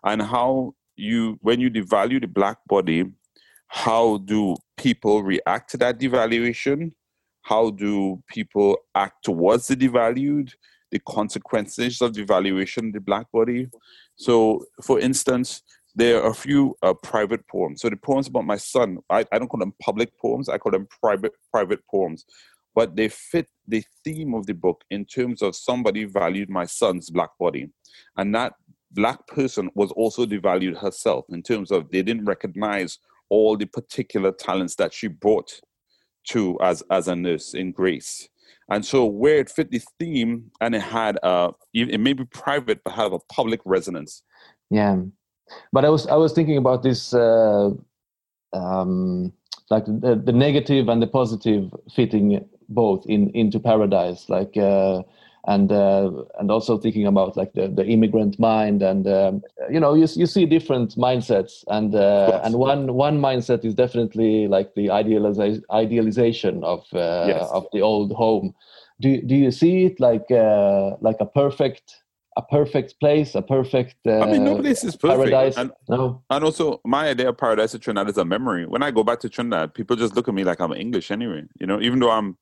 and 0.02 0.22
how 0.22 0.74
you, 0.96 1.38
when 1.42 1.60
you 1.60 1.70
devalue 1.70 2.20
the 2.20 2.26
black 2.26 2.58
body, 2.66 3.04
how 3.68 4.18
do 4.18 4.56
people 4.76 5.22
react 5.22 5.70
to 5.70 5.76
that 5.78 5.98
devaluation? 5.98 6.92
How 7.42 7.70
do 7.70 8.22
people 8.28 8.78
act 8.94 9.24
towards 9.24 9.68
the 9.68 9.76
devalued? 9.76 10.52
The 10.90 11.00
consequences 11.00 12.00
of 12.00 12.12
devaluation 12.12 12.92
the 12.92 13.00
black 13.00 13.30
body. 13.32 13.68
So, 14.16 14.64
for 14.82 15.00
instance, 15.00 15.62
there 15.96 16.22
are 16.22 16.30
a 16.30 16.34
few 16.34 16.76
uh, 16.82 16.94
private 16.94 17.46
poems. 17.48 17.80
So 17.80 17.88
the 17.88 17.96
poems 17.96 18.28
about 18.28 18.44
my 18.44 18.56
son, 18.56 18.98
I, 19.10 19.24
I 19.32 19.38
don't 19.38 19.48
call 19.48 19.58
them 19.58 19.74
public 19.82 20.16
poems. 20.18 20.48
I 20.48 20.58
call 20.58 20.72
them 20.72 20.86
private 21.00 21.32
private 21.50 21.80
poems, 21.90 22.24
but 22.74 22.94
they 22.94 23.08
fit 23.08 23.48
the 23.66 23.82
theme 24.04 24.34
of 24.34 24.46
the 24.46 24.54
book 24.54 24.82
in 24.90 25.06
terms 25.06 25.42
of 25.42 25.56
somebody 25.56 26.04
valued 26.04 26.50
my 26.50 26.66
son's 26.66 27.10
black 27.10 27.30
body, 27.40 27.70
and 28.16 28.34
that 28.34 28.52
black 28.92 29.26
person 29.26 29.70
was 29.74 29.90
also 29.92 30.24
devalued 30.26 30.78
herself 30.78 31.24
in 31.30 31.42
terms 31.42 31.70
of 31.70 31.90
they 31.90 32.02
didn't 32.02 32.26
recognize 32.26 32.98
all 33.28 33.56
the 33.56 33.66
particular 33.66 34.32
talents 34.32 34.76
that 34.76 34.92
she 34.92 35.08
brought 35.08 35.60
to 36.28 36.58
as 36.60 36.82
as 36.90 37.08
a 37.08 37.16
nurse 37.16 37.54
in 37.54 37.72
Grace. 37.72 38.28
And 38.68 38.84
so 38.84 39.04
where 39.06 39.38
it 39.38 39.50
fit 39.50 39.70
the 39.70 39.80
theme 40.00 40.50
and 40.60 40.74
it 40.74 40.82
had 40.82 41.18
uh 41.22 41.52
it 41.72 42.00
may 42.00 42.12
be 42.12 42.24
private 42.24 42.82
but 42.84 42.94
have 42.94 43.12
a 43.12 43.18
public 43.32 43.60
resonance. 43.64 44.22
Yeah. 44.70 45.02
But 45.72 45.84
I 45.84 45.88
was 45.88 46.06
I 46.08 46.16
was 46.16 46.32
thinking 46.32 46.56
about 46.56 46.82
this 46.82 47.14
uh 47.14 47.70
um 48.52 49.32
like 49.70 49.84
the, 49.86 50.20
the 50.24 50.32
negative 50.32 50.88
and 50.88 51.02
the 51.02 51.06
positive 51.06 51.72
fitting 51.94 52.48
both 52.68 53.04
in 53.06 53.30
into 53.30 53.60
paradise 53.60 54.28
like 54.28 54.56
uh 54.56 55.02
and 55.46 55.70
uh, 55.70 56.10
and 56.38 56.50
also 56.50 56.76
thinking 56.76 57.06
about 57.06 57.36
like 57.36 57.52
the, 57.54 57.68
the 57.68 57.86
immigrant 57.86 58.38
mind 58.38 58.82
and 58.82 59.06
um, 59.06 59.42
you 59.70 59.78
know 59.78 59.94
you, 59.94 60.06
you 60.14 60.26
see 60.26 60.44
different 60.44 60.96
mindsets 60.96 61.64
and 61.68 61.94
uh, 61.94 62.40
and 62.44 62.56
one 62.56 62.94
one 62.94 63.20
mindset 63.20 63.64
is 63.64 63.74
definitely 63.74 64.48
like 64.48 64.74
the 64.74 64.88
idealiza- 64.88 65.62
idealization 65.70 66.62
of 66.64 66.80
uh, 66.92 67.26
yes. 67.28 67.48
of 67.52 67.66
the 67.72 67.80
old 67.80 68.12
home 68.12 68.54
do 69.00 69.20
do 69.22 69.34
you 69.34 69.50
see 69.50 69.84
it 69.84 70.00
like 70.00 70.30
uh, 70.30 70.96
like 71.00 71.16
a 71.20 71.26
perfect 71.26 72.02
a 72.36 72.42
perfect 72.42 73.00
place, 73.00 73.34
a 73.34 73.40
perfect. 73.40 73.96
Uh, 74.06 74.20
I 74.20 74.32
mean, 74.32 74.44
no 74.44 74.60
place 74.60 74.84
is 74.84 74.94
perfect. 74.94 75.30
Paradise. 75.30 75.56
And, 75.56 75.70
no. 75.88 76.22
and 76.28 76.44
also, 76.44 76.82
my 76.84 77.08
idea 77.08 77.30
of 77.30 77.38
paradise 77.38 77.72
of 77.72 77.80
Trinidad 77.80 78.10
is 78.10 78.18
a 78.18 78.26
memory. 78.26 78.66
When 78.66 78.82
I 78.82 78.90
go 78.90 79.02
back 79.02 79.20
to 79.20 79.30
Trinidad, 79.30 79.72
people 79.72 79.96
just 79.96 80.14
look 80.14 80.28
at 80.28 80.34
me 80.34 80.44
like 80.44 80.60
I'm 80.60 80.72
English 80.74 81.10
anyway. 81.10 81.44
You 81.58 81.66
know, 81.66 81.80
even 81.80 81.98
though 81.98 82.10
I'm 82.10 82.36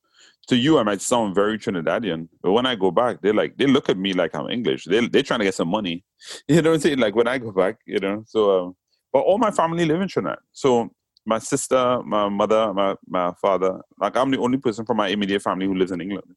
to 0.49 0.57
you, 0.57 0.79
I 0.79 0.83
might 0.83 1.01
sound 1.01 1.35
very 1.35 1.59
Trinidadian, 1.59 2.29
but 2.43 2.53
when 2.53 2.67
I 2.67 2.75
go 2.75 2.91
back, 2.91 3.23
they 3.23 3.33
like 3.33 3.57
they 3.57 3.67
look 3.67 3.89
at 3.89 3.97
me 3.97 4.13
like 4.13 4.35
I'm 4.35 4.49
English. 4.51 4.85
They 4.85 5.07
they're 5.07 5.23
trying 5.23 5.41
to 5.41 5.45
get 5.45 5.55
some 5.55 5.69
money. 5.69 6.05
You 6.49 6.63
know 6.63 6.71
what 6.71 6.77
I'm 6.77 6.81
saying? 6.81 6.99
Like 6.99 7.15
when 7.15 7.29
I 7.29 7.39
go 7.39 7.53
back, 7.53 7.77
you 7.87 7.99
know. 7.99 8.25
So, 8.27 8.59
um, 8.59 8.77
but 9.13 9.21
all 9.21 9.39
my 9.39 9.51
family 9.51 9.85
live 9.85 10.01
in 10.01 10.09
Trinidad. 10.09 10.39
So 10.53 10.91
my 11.27 11.39
sister, 11.39 12.03
my 12.05 12.29
mother, 12.29 12.73
my 12.73 12.95
my 13.07 13.33
father, 13.41 13.81
like 13.99 14.17
I'm 14.17 14.31
the 14.31 14.39
only 14.39 14.59
person 14.59 14.85
from 14.85 14.97
my 14.99 15.09
immediate 15.09 15.43
family 15.43 15.67
who 15.67 15.75
lives 15.75 15.93
in 15.93 16.01
England. 16.01 16.35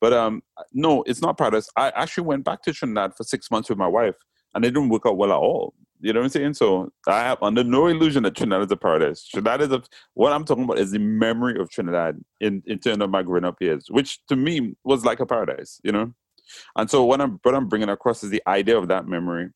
But 0.00 0.12
um, 0.12 0.42
no, 0.72 1.02
it's 1.04 1.20
not 1.20 1.38
paradise. 1.38 1.68
I 1.76 1.90
actually 1.90 2.24
went 2.24 2.44
back 2.44 2.62
to 2.62 2.72
Trinidad 2.72 3.16
for 3.16 3.24
six 3.24 3.50
months 3.50 3.68
with 3.68 3.78
my 3.78 3.88
wife, 3.88 4.16
and 4.54 4.64
it 4.64 4.70
didn't 4.70 4.88
work 4.88 5.02
out 5.06 5.16
well 5.16 5.32
at 5.32 5.38
all. 5.38 5.74
You 6.00 6.12
know 6.12 6.20
what 6.20 6.24
I'm 6.24 6.30
saying? 6.30 6.54
So 6.54 6.92
I 7.06 7.20
have 7.20 7.42
under 7.42 7.64
no 7.64 7.86
illusion 7.86 8.22
that 8.22 8.36
Trinidad 8.36 8.66
is 8.66 8.70
a 8.70 8.76
paradise. 8.76 9.26
Trinidad 9.26 9.62
is 9.62 9.72
a 9.72 9.82
what 10.14 10.32
I'm 10.32 10.44
talking 10.44 10.64
about 10.64 10.78
is 10.78 10.92
the 10.92 10.98
memory 10.98 11.60
of 11.60 11.70
Trinidad 11.70 12.18
in, 12.40 12.62
in 12.66 12.78
terms 12.78 13.02
of 13.02 13.10
my 13.10 13.22
growing 13.22 13.44
up 13.44 13.60
years, 13.60 13.86
which 13.90 14.24
to 14.26 14.36
me 14.36 14.76
was 14.84 15.04
like 15.04 15.20
a 15.20 15.26
paradise, 15.26 15.80
you 15.82 15.92
know. 15.92 16.12
And 16.76 16.90
so 16.90 17.04
what 17.04 17.20
I'm 17.20 17.40
what 17.42 17.54
I'm 17.54 17.68
bringing 17.68 17.88
across 17.88 18.22
is 18.22 18.30
the 18.30 18.42
idea 18.46 18.78
of 18.78 18.88
that 18.88 19.06
memory, 19.06 19.50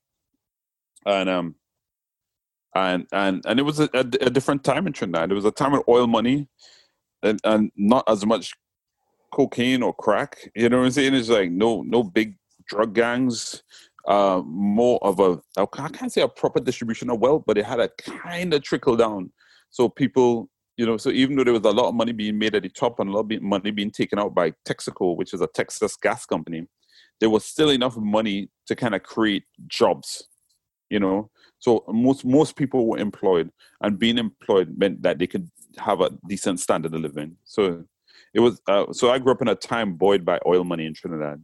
and 1.06 1.28
um, 1.28 1.54
and 2.74 3.06
and 3.12 3.42
and 3.46 3.60
it 3.60 3.62
was 3.62 3.80
a, 3.80 3.88
a, 3.94 4.00
a 4.00 4.30
different 4.30 4.64
time 4.64 4.86
in 4.86 4.92
Trinidad. 4.92 5.30
It 5.30 5.34
was 5.34 5.44
a 5.44 5.50
time 5.50 5.74
of 5.74 5.84
oil 5.88 6.06
money, 6.06 6.48
and 7.22 7.40
and 7.44 7.70
not 7.76 8.04
as 8.08 8.26
much 8.26 8.54
cocaine 9.32 9.82
or 9.82 9.94
crack. 9.94 10.50
You 10.54 10.68
know 10.68 10.78
what 10.78 10.86
I'm 10.86 10.90
saying? 10.92 11.14
It's 11.14 11.28
like 11.28 11.50
no 11.50 11.82
no 11.82 12.02
big 12.02 12.36
drug 12.66 12.94
gangs 12.94 13.62
uh, 14.06 14.42
more 14.44 14.98
of 15.02 15.20
a 15.20 15.40
I 15.56 15.88
can't 15.88 16.12
say 16.12 16.22
a 16.22 16.28
proper 16.28 16.60
distribution 16.60 17.10
of 17.10 17.20
wealth, 17.20 17.44
but 17.46 17.58
it 17.58 17.64
had 17.64 17.80
a 17.80 17.88
kind 18.00 18.52
of 18.52 18.62
trickle 18.62 18.96
down. 18.96 19.32
So 19.70 19.88
people, 19.88 20.50
you 20.76 20.86
know, 20.86 20.96
so 20.96 21.10
even 21.10 21.36
though 21.36 21.44
there 21.44 21.52
was 21.52 21.64
a 21.64 21.70
lot 21.70 21.88
of 21.88 21.94
money 21.94 22.12
being 22.12 22.38
made 22.38 22.54
at 22.54 22.62
the 22.62 22.68
top 22.68 22.98
and 22.98 23.08
a 23.08 23.12
lot 23.12 23.32
of 23.32 23.42
money 23.42 23.70
being 23.70 23.90
taken 23.90 24.18
out 24.18 24.34
by 24.34 24.52
Texaco, 24.66 25.16
which 25.16 25.32
is 25.32 25.40
a 25.40 25.46
Texas 25.46 25.96
gas 25.96 26.26
company, 26.26 26.66
there 27.20 27.30
was 27.30 27.44
still 27.44 27.70
enough 27.70 27.96
money 27.96 28.50
to 28.66 28.74
kind 28.74 28.94
of 28.94 29.02
create 29.02 29.44
jobs. 29.68 30.28
You 30.90 31.00
know, 31.00 31.30
so 31.58 31.84
most 31.88 32.24
most 32.24 32.56
people 32.56 32.86
were 32.86 32.98
employed, 32.98 33.50
and 33.82 33.98
being 33.98 34.18
employed 34.18 34.76
meant 34.76 35.02
that 35.02 35.18
they 35.18 35.26
could 35.26 35.48
have 35.78 36.00
a 36.00 36.10
decent 36.28 36.60
standard 36.60 36.92
of 36.92 37.00
living. 37.00 37.36
So 37.44 37.84
it 38.34 38.40
was. 38.40 38.60
Uh, 38.66 38.92
so 38.92 39.10
I 39.10 39.18
grew 39.18 39.32
up 39.32 39.42
in 39.42 39.48
a 39.48 39.54
time 39.54 39.94
buoyed 39.94 40.24
by 40.24 40.40
oil 40.44 40.64
money 40.64 40.86
in 40.86 40.92
Trinidad 40.92 41.42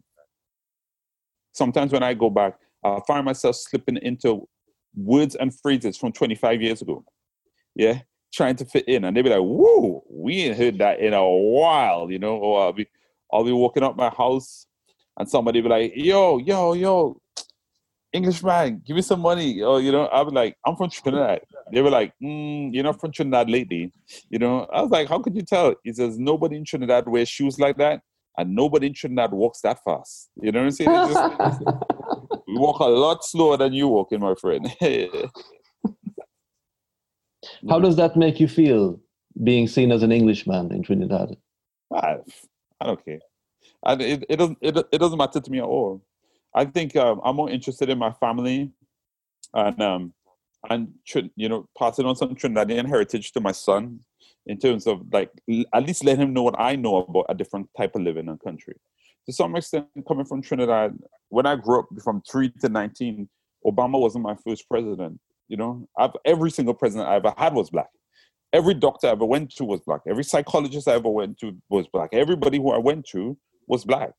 sometimes 1.59 1.93
when 1.93 2.03
I 2.03 2.15
go 2.15 2.31
back, 2.31 2.55
I 2.85 3.01
find 3.07 3.25
myself 3.25 3.57
slipping 3.57 3.99
into 3.99 4.49
words 4.97 5.35
and 5.35 5.53
phrases 5.61 5.99
from 5.99 6.13
25 6.13 6.63
years 6.63 6.81
ago. 6.83 7.05
Yeah. 7.75 8.01
trying 8.31 8.57
to 8.57 8.65
fit 8.65 8.87
in, 8.87 9.05
and 9.05 9.17
they'd 9.17 9.23
be 9.23 9.31
like, 9.31 9.41
"Whoa, 9.41 10.05
we 10.11 10.43
ain't 10.43 10.59
heard 10.59 10.77
that 10.79 11.01
in 11.01 11.15
a 11.15 11.27
while," 11.27 12.11
you 12.11 12.19
know. 12.19 12.37
Or 12.37 12.61
I'll 12.63 12.73
be, 12.75 12.87
I'll 13.33 13.45
be 13.45 13.53
walking 13.53 13.83
up 13.83 13.97
my 13.97 14.11
house, 14.11 14.67
and 15.17 15.29
somebody 15.29 15.63
be 15.63 15.69
like, 15.69 15.93
"Yo, 15.97 16.37
yo, 16.37 16.75
yo, 16.75 17.21
Englishman, 18.13 18.83
give 18.87 18.97
me 18.97 19.03
some 19.03 19.21
money," 19.21 19.63
or 19.63 19.81
you 19.81 19.93
know, 19.93 20.07
I'll 20.07 20.27
be 20.27 20.33
like, 20.33 20.57
"I'm 20.67 20.77
from 20.77 20.91
Trinidad." 20.91 21.41
They 21.73 21.81
were 21.81 21.91
like, 21.91 22.13
mm, 22.23 22.73
"You're 22.73 22.85
not 22.85 23.01
from 23.01 23.13
Trinidad 23.13 23.49
lately," 23.49 23.93
you 24.29 24.39
know. 24.39 24.67
I 24.73 24.83
was 24.83 24.91
like, 24.91 25.09
"How 25.09 25.21
could 25.21 25.35
you 25.35 25.43
tell?" 25.43 25.75
He 25.83 25.93
says, 25.95 26.19
"Nobody 26.19 26.57
in 26.57 26.65
Trinidad 26.65 27.09
wears 27.09 27.31
shoes 27.31 27.59
like 27.59 27.79
that." 27.79 28.03
And 28.39 28.55
nobody 28.55 28.87
in 28.87 28.95
Trinidad 28.95 29.33
walks 29.33 29.61
that 29.63 29.83
fast. 29.85 30.31
You 30.41 30.53
know 30.53 30.61
what 30.61 30.67
I'm 30.67 30.71
saying? 30.71 30.91
Just, 30.91 31.61
we 32.47 32.57
walk 32.57 32.79
a 32.79 32.85
lot 32.85 33.25
slower 33.25 33.57
than 33.57 33.73
you 33.73 33.89
walking, 33.89 34.21
my 34.21 34.37
friend. 34.37 34.73
How 37.69 37.81
does 37.81 37.97
that 37.97 38.17
make 38.17 38.39
you 38.39 38.47
feel 38.47 39.01
being 39.43 39.67
seen 39.67 39.91
as 39.91 40.05
an 40.05 40.13
Englishman 40.13 40.73
in 40.73 40.85
Trinidad? 40.85 41.37
I, 41.93 42.19
I 42.81 42.87
don't 42.87 43.05
care. 43.05 43.19
And 43.85 44.01
it, 44.01 44.25
it, 44.29 44.37
doesn't, 44.37 44.59
it, 44.61 44.77
it 44.93 44.99
doesn't 44.99 45.19
matter 45.19 45.41
to 45.41 45.51
me 45.51 45.59
at 45.59 45.65
all. 45.65 46.01
I 46.55 46.65
think 46.65 46.95
um, 46.95 47.21
I'm 47.25 47.35
more 47.35 47.51
interested 47.51 47.91
in 47.91 47.99
my 47.99 48.13
family 48.13 48.71
and 49.55 49.83
um, 49.83 50.15
and 50.71 50.93
you 51.37 51.49
know 51.49 51.69
passing 51.79 52.07
on 52.07 52.17
some 52.17 52.35
Trinidadian 52.35 52.87
heritage 52.87 53.33
to 53.33 53.41
my 53.41 53.53
son 53.53 54.01
in 54.49 54.59
terms 54.59 54.87
of 54.87 55.03
like 55.13 55.31
at 55.73 55.87
least 55.87 56.05
let 56.05 56.19
him 56.19 56.33
know 56.33 56.43
what 56.43 56.59
I 56.59 56.75
know 56.75 56.97
about 56.97 57.27
a 57.29 57.35
different 57.35 57.69
type 57.77 57.95
of 57.95 58.03
living 58.03 58.29
and 58.29 58.41
country. 58.41 58.75
To 59.27 59.33
some 59.33 59.55
extent, 59.57 59.87
coming 60.09 60.25
from 60.25 60.43
Trinidad, 60.43 60.99
when 61.29 61.47
I 61.47 61.55
grew 61.55 61.81
up 61.81 61.89
from 62.03 62.23
three 62.31 62.51
to 62.63 62.69
nineteen, 62.69 63.29
Obama 63.65 64.01
wasn't 64.01 64.25
my 64.25 64.37
first 64.45 64.69
president. 64.69 65.21
You 65.49 65.59
know, 65.59 65.89
I've, 65.97 66.13
every 66.25 66.51
single 66.51 66.75
president 66.75 67.09
I 67.09 67.17
ever 67.17 67.33
had 67.37 67.55
was 67.55 67.71
black. 67.71 67.91
Every 68.53 68.75
doctor 68.75 69.09
I 69.09 69.11
ever 69.11 69.27
went 69.27 69.55
to 69.57 69.65
was 69.65 69.81
black. 69.83 70.01
Every 70.09 70.25
psychologist 70.25 70.89
I 70.89 70.95
ever 70.95 71.11
went 71.11 71.39
to 71.41 71.57
was 71.69 71.87
black. 71.89 72.11
Everybody 72.13 72.57
who 72.59 72.73
I 72.73 72.79
went 72.79 73.07
to 73.09 73.37
was 73.67 73.85
black. 73.85 74.13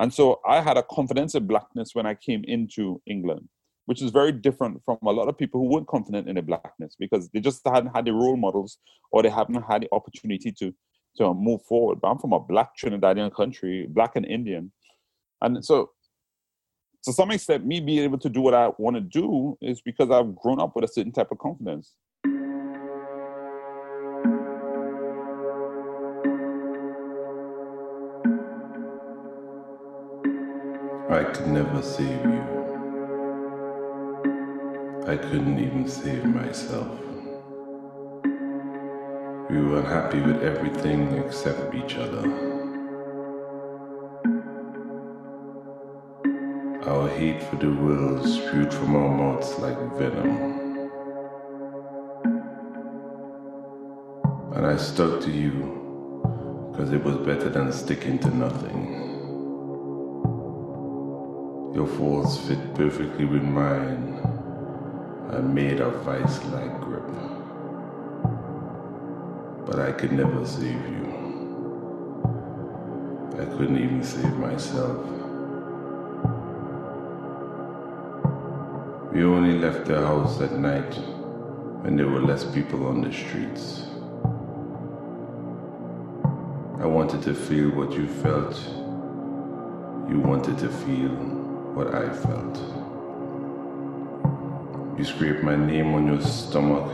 And 0.00 0.12
so 0.12 0.40
I 0.46 0.60
had 0.60 0.76
a 0.76 0.82
confidence 0.82 1.34
in 1.34 1.46
blackness 1.46 1.94
when 1.94 2.06
I 2.06 2.14
came 2.14 2.44
into 2.44 3.00
England, 3.06 3.48
which 3.88 4.02
is 4.02 4.10
very 4.10 4.32
different 4.32 4.78
from 4.84 4.98
a 5.02 5.10
lot 5.10 5.28
of 5.28 5.38
people 5.38 5.58
who 5.58 5.66
weren't 5.66 5.86
confident 5.86 6.28
in 6.28 6.34
their 6.34 6.42
blackness 6.42 6.94
because 7.00 7.30
they 7.30 7.40
just 7.40 7.62
hadn't 7.64 7.96
had 7.96 8.04
the 8.04 8.12
role 8.12 8.36
models 8.36 8.76
or 9.12 9.22
they 9.22 9.30
haven't 9.30 9.62
had 9.62 9.80
the 9.80 9.88
opportunity 9.92 10.52
to, 10.52 10.74
to 11.16 11.32
move 11.32 11.62
forward. 11.62 11.98
But 11.98 12.08
I'm 12.10 12.18
from 12.18 12.34
a 12.34 12.38
black 12.38 12.76
Trinidadian 12.76 13.34
country, 13.34 13.86
black 13.88 14.14
and 14.14 14.26
Indian. 14.26 14.72
And 15.40 15.64
so 15.64 15.92
to 17.04 17.14
some 17.14 17.30
extent, 17.30 17.64
me 17.64 17.80
being 17.80 18.00
able 18.00 18.18
to 18.18 18.28
do 18.28 18.42
what 18.42 18.52
I 18.52 18.72
want 18.76 18.96
to 18.96 19.00
do 19.00 19.56
is 19.62 19.80
because 19.80 20.10
I've 20.10 20.36
grown 20.36 20.60
up 20.60 20.76
with 20.76 20.84
a 20.84 20.88
certain 20.88 21.12
type 21.12 21.30
of 21.30 21.38
confidence. 21.38 21.94
I 31.08 31.24
could 31.32 31.48
never 31.48 31.80
save 31.80 32.22
you. 32.22 32.57
I 35.08 35.16
couldn't 35.16 35.58
even 35.58 35.88
save 35.88 36.22
myself. 36.26 37.00
We 39.48 39.58
were 39.58 39.78
unhappy 39.78 40.20
with 40.20 40.42
everything 40.42 41.14
except 41.14 41.74
each 41.74 41.94
other. 41.94 42.28
Our 46.84 47.08
hate 47.08 47.42
for 47.44 47.56
the 47.56 47.72
world 47.72 48.28
spewed 48.28 48.74
from 48.74 48.96
our 48.96 49.08
mouths 49.08 49.58
like 49.60 49.78
venom. 49.96 50.28
And 54.56 54.66
I 54.66 54.76
stuck 54.76 55.22
to 55.22 55.30
you 55.30 56.68
because 56.70 56.92
it 56.92 57.02
was 57.02 57.16
better 57.16 57.48
than 57.48 57.72
sticking 57.72 58.18
to 58.18 58.36
nothing. 58.36 58.92
Your 61.74 61.86
faults 61.86 62.36
fit 62.46 62.74
perfectly 62.74 63.24
with 63.24 63.42
mine 63.42 64.37
and 65.30 65.54
made 65.54 65.80
a 65.80 65.90
vice 65.90 66.42
like 66.46 66.80
grip. 66.80 67.06
But 69.66 69.78
I 69.78 69.92
could 69.92 70.12
never 70.12 70.46
save 70.46 70.88
you. 70.88 71.04
I 73.38 73.44
couldn't 73.44 73.78
even 73.78 74.02
save 74.02 74.36
myself. 74.38 75.04
We 79.12 79.24
only 79.24 79.58
left 79.58 79.86
the 79.86 80.00
house 80.00 80.40
at 80.40 80.52
night 80.52 80.94
when 81.82 81.96
there 81.96 82.08
were 82.08 82.20
less 82.20 82.44
people 82.44 82.86
on 82.86 83.02
the 83.02 83.12
streets. 83.12 83.84
I 86.80 86.86
wanted 86.86 87.22
to 87.22 87.34
feel 87.34 87.70
what 87.70 87.92
you 87.92 88.06
felt. 88.06 88.56
You 90.08 90.20
wanted 90.20 90.58
to 90.58 90.68
feel 90.68 91.10
what 91.74 91.94
I 91.94 92.08
felt. 92.08 92.87
You 94.98 95.04
scrape 95.04 95.44
my 95.44 95.54
name 95.54 95.94
on 95.94 96.08
your 96.08 96.20
stomach. 96.20 96.90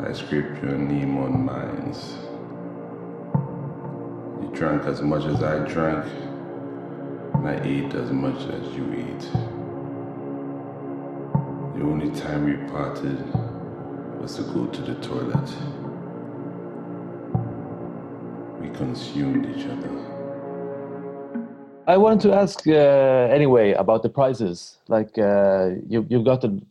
I 0.00 0.10
scrape 0.14 0.62
your 0.62 0.78
name 0.78 1.18
on 1.18 1.44
mine. 1.44 1.94
You 4.40 4.48
drank 4.56 4.84
as 4.84 5.02
much 5.02 5.26
as 5.26 5.42
I 5.42 5.58
drank, 5.68 6.06
and 7.34 7.46
I 7.46 7.60
ate 7.62 7.92
as 7.92 8.10
much 8.10 8.40
as 8.48 8.74
you 8.74 8.90
ate. 8.94 9.30
The 11.76 11.84
only 11.84 12.10
time 12.18 12.46
we 12.46 12.56
parted 12.70 13.18
was 14.18 14.36
to 14.36 14.42
go 14.44 14.64
to 14.66 14.80
the 14.80 14.94
toilet. 15.06 15.50
We 18.62 18.70
consumed 18.70 19.44
each 19.54 19.66
other. 19.66 20.07
I 21.88 21.96
wanted 21.96 22.20
to 22.28 22.34
ask 22.34 22.66
uh, 22.66 23.32
anyway 23.32 23.72
about 23.72 24.02
the 24.02 24.10
prizes. 24.10 24.76
Like 24.88 25.16
uh, 25.16 25.70
you, 25.88 26.06
you've 26.10 26.26
gotten 26.26 26.66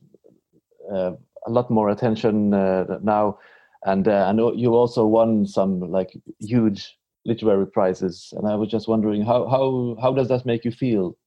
uh, 0.94 1.14
a 1.48 1.50
lot 1.50 1.72
more 1.72 1.90
attention 1.90 2.54
uh, 2.54 3.00
now, 3.02 3.40
and 3.84 4.08
uh, 4.08 4.28
and 4.30 4.38
you 4.60 4.76
also 4.76 5.08
won 5.08 5.48
some 5.48 5.80
like 5.92 6.12
huge 6.40 6.96
literary 7.26 7.66
prizes. 7.66 8.32
And 8.38 8.48
I 8.48 8.54
was 8.54 8.70
just 8.70 8.88
wondering 8.88 9.26
how 9.26 9.48
how 9.50 9.98
how 10.00 10.14
does 10.14 10.28
that 10.28 10.46
make 10.46 10.64
you 10.64 10.72
feel? 10.72 11.18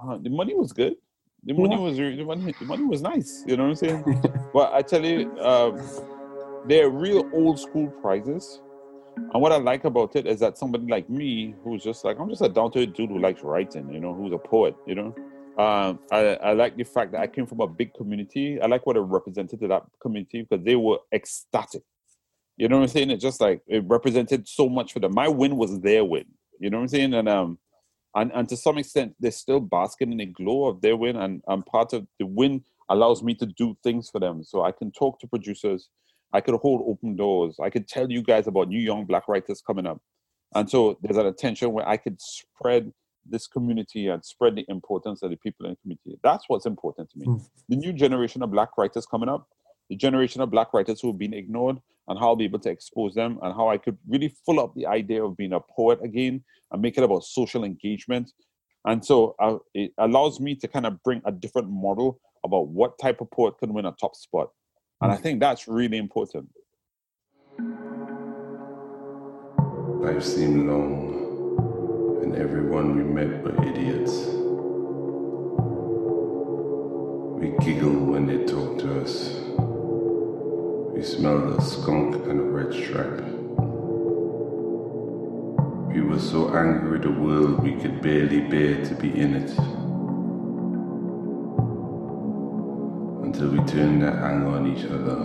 Uh, 0.00 0.18
the 0.22 0.30
money 0.30 0.54
was 0.54 0.72
good. 0.72 0.94
The 1.42 1.54
money 1.54 1.76
was 1.76 1.96
the 1.96 2.22
money, 2.24 2.54
the 2.58 2.66
money 2.66 2.84
was 2.84 3.02
nice. 3.02 3.42
You 3.46 3.56
know 3.56 3.64
what 3.64 3.70
I'm 3.70 4.04
saying? 4.04 4.50
but 4.54 4.72
I 4.72 4.82
tell 4.82 5.04
you, 5.04 5.36
um, 5.40 5.80
they're 6.68 6.88
real 6.88 7.28
old 7.32 7.58
school 7.58 7.92
prizes. 8.00 8.60
And 9.16 9.42
what 9.42 9.52
I 9.52 9.56
like 9.56 9.84
about 9.84 10.16
it 10.16 10.26
is 10.26 10.40
that 10.40 10.58
somebody 10.58 10.86
like 10.86 11.08
me, 11.08 11.54
who's 11.62 11.82
just 11.82 12.04
like 12.04 12.18
I'm 12.18 12.28
just 12.28 12.42
a 12.42 12.48
down 12.48 12.72
to 12.72 12.86
dude 12.86 13.10
who 13.10 13.18
likes 13.18 13.42
writing, 13.42 13.92
you 13.92 14.00
know, 14.00 14.14
who's 14.14 14.32
a 14.32 14.38
poet, 14.38 14.74
you 14.86 14.94
know. 14.94 15.14
Um, 15.56 16.00
I, 16.10 16.34
I 16.42 16.52
like 16.52 16.76
the 16.76 16.84
fact 16.84 17.12
that 17.12 17.20
I 17.20 17.26
came 17.28 17.46
from 17.46 17.60
a 17.60 17.66
big 17.66 17.94
community. 17.94 18.60
I 18.60 18.66
like 18.66 18.86
what 18.86 18.96
it 18.96 19.00
represented 19.00 19.60
to 19.60 19.68
that 19.68 19.84
community 20.00 20.42
because 20.42 20.64
they 20.64 20.76
were 20.76 20.98
ecstatic. 21.12 21.82
You 22.56 22.68
know 22.68 22.76
what 22.76 22.82
I'm 22.82 22.88
saying? 22.88 23.10
It 23.10 23.18
just 23.18 23.40
like 23.40 23.62
it 23.66 23.84
represented 23.86 24.48
so 24.48 24.68
much 24.68 24.92
for 24.92 25.00
them. 25.00 25.14
My 25.14 25.28
win 25.28 25.56
was 25.56 25.80
their 25.80 26.04
win. 26.04 26.26
You 26.60 26.70
know 26.70 26.78
what 26.78 26.84
I'm 26.84 26.88
saying? 26.88 27.14
And 27.14 27.28
um, 27.28 27.58
and 28.14 28.30
and 28.34 28.48
to 28.48 28.56
some 28.56 28.78
extent 28.78 29.14
they're 29.20 29.30
still 29.30 29.60
basking 29.60 30.12
in 30.12 30.18
the 30.18 30.26
glow 30.26 30.66
of 30.66 30.80
their 30.80 30.96
win 30.96 31.16
and, 31.16 31.42
and 31.48 31.66
part 31.66 31.92
of 31.92 32.06
the 32.18 32.26
win 32.26 32.62
allows 32.88 33.22
me 33.22 33.34
to 33.34 33.46
do 33.46 33.76
things 33.82 34.10
for 34.10 34.20
them 34.20 34.42
so 34.44 34.62
i 34.62 34.72
can 34.72 34.90
talk 34.92 35.18
to 35.20 35.26
producers 35.26 35.88
i 36.34 36.40
could 36.40 36.54
hold 36.56 36.82
open 36.86 37.16
doors 37.16 37.56
i 37.62 37.70
could 37.70 37.88
tell 37.88 38.10
you 38.10 38.22
guys 38.22 38.46
about 38.46 38.68
new 38.68 38.80
young 38.80 39.04
black 39.04 39.26
writers 39.28 39.62
coming 39.66 39.86
up 39.86 40.00
and 40.54 40.68
so 40.68 40.98
there's 41.02 41.16
an 41.16 41.26
attention 41.26 41.72
where 41.72 41.88
i 41.88 41.96
could 41.96 42.20
spread 42.20 42.92
this 43.26 43.46
community 43.46 44.08
and 44.08 44.22
spread 44.22 44.54
the 44.54 44.66
importance 44.68 45.22
of 45.22 45.30
the 45.30 45.36
people 45.36 45.64
in 45.64 45.72
the 45.72 45.76
community 45.76 46.18
that's 46.22 46.44
what's 46.48 46.66
important 46.66 47.08
to 47.10 47.18
me 47.18 47.26
mm. 47.26 47.48
the 47.68 47.76
new 47.76 47.92
generation 47.92 48.42
of 48.42 48.50
black 48.50 48.76
writers 48.76 49.06
coming 49.06 49.28
up 49.28 49.48
the 49.90 49.96
generation 49.96 50.40
of 50.40 50.50
black 50.50 50.72
writers 50.72 51.00
who 51.00 51.08
have 51.08 51.18
been 51.18 51.34
ignored 51.34 51.78
and 52.08 52.18
how 52.18 52.28
I'll 52.28 52.36
be 52.36 52.44
able 52.44 52.58
to 52.60 52.70
expose 52.70 53.14
them 53.14 53.38
and 53.42 53.54
how 53.54 53.68
I 53.68 53.78
could 53.78 53.98
really 54.08 54.34
full 54.44 54.60
up 54.60 54.74
the 54.74 54.86
idea 54.86 55.24
of 55.24 55.36
being 55.36 55.52
a 55.52 55.60
poet 55.60 56.00
again 56.02 56.42
and 56.70 56.82
make 56.82 56.98
it 56.98 57.04
about 57.04 57.24
social 57.24 57.64
engagement. 57.64 58.30
And 58.84 59.04
so 59.04 59.34
uh, 59.38 59.56
it 59.72 59.92
allows 59.98 60.40
me 60.40 60.54
to 60.56 60.68
kind 60.68 60.86
of 60.86 61.02
bring 61.02 61.22
a 61.24 61.32
different 61.32 61.70
model 61.70 62.20
about 62.44 62.68
what 62.68 62.98
type 62.98 63.20
of 63.20 63.30
poet 63.30 63.54
can 63.58 63.72
win 63.72 63.86
a 63.86 63.94
top 63.98 64.14
spot. 64.14 64.50
And 65.04 65.12
I 65.12 65.16
think 65.16 65.38
that's 65.38 65.68
really 65.68 65.98
important. 65.98 66.48
Life 70.00 70.22
seemed 70.22 70.66
long, 70.66 72.22
and 72.22 72.34
everyone 72.34 72.96
we 72.96 73.04
met 73.04 73.42
were 73.42 73.54
idiots. 73.66 74.12
We 77.38 77.52
giggle 77.62 78.00
when 78.12 78.26
they 78.26 78.46
talk 78.46 78.78
to 78.78 79.02
us. 79.02 79.40
We 80.94 81.02
smelled 81.02 81.58
a 81.58 81.60
skunk 81.60 82.14
and 82.26 82.40
a 82.40 82.44
red 82.44 82.72
stripe. 82.72 83.20
We 85.92 86.00
were 86.00 86.18
so 86.18 86.56
angry 86.56 86.92
with 86.92 87.02
the 87.02 87.12
world 87.12 87.62
we 87.62 87.74
could 87.74 88.00
barely 88.00 88.40
bear 88.40 88.82
to 88.86 88.94
be 88.94 89.20
in 89.20 89.34
it. 89.34 89.83
Until 93.34 93.50
we 93.50 93.58
turn 93.66 93.98
that 93.98 94.14
anger 94.14 94.46
on 94.46 94.64
each 94.72 94.84
other, 94.84 95.18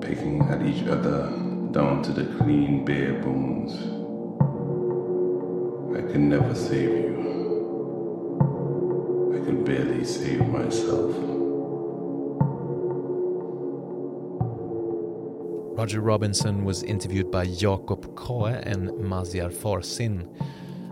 picking 0.00 0.40
at 0.48 0.64
each 0.64 0.86
other 0.88 1.28
down 1.72 2.02
to 2.04 2.10
the 2.10 2.24
clean, 2.38 2.86
bare 2.86 3.20
bones. 3.20 3.74
I 5.94 6.00
can 6.10 6.30
never 6.30 6.54
save 6.54 6.88
you. 6.88 7.16
I 9.36 9.44
can 9.44 9.62
barely 9.62 10.06
save 10.06 10.48
myself. 10.48 11.14
Roger 15.76 16.00
Robinson 16.00 16.64
was 16.64 16.82
interviewed 16.82 17.30
by 17.30 17.44
Jakob 17.44 18.16
Kaee 18.16 18.58
and 18.62 18.88
Maziar 18.92 19.52
Farsin, 19.52 20.26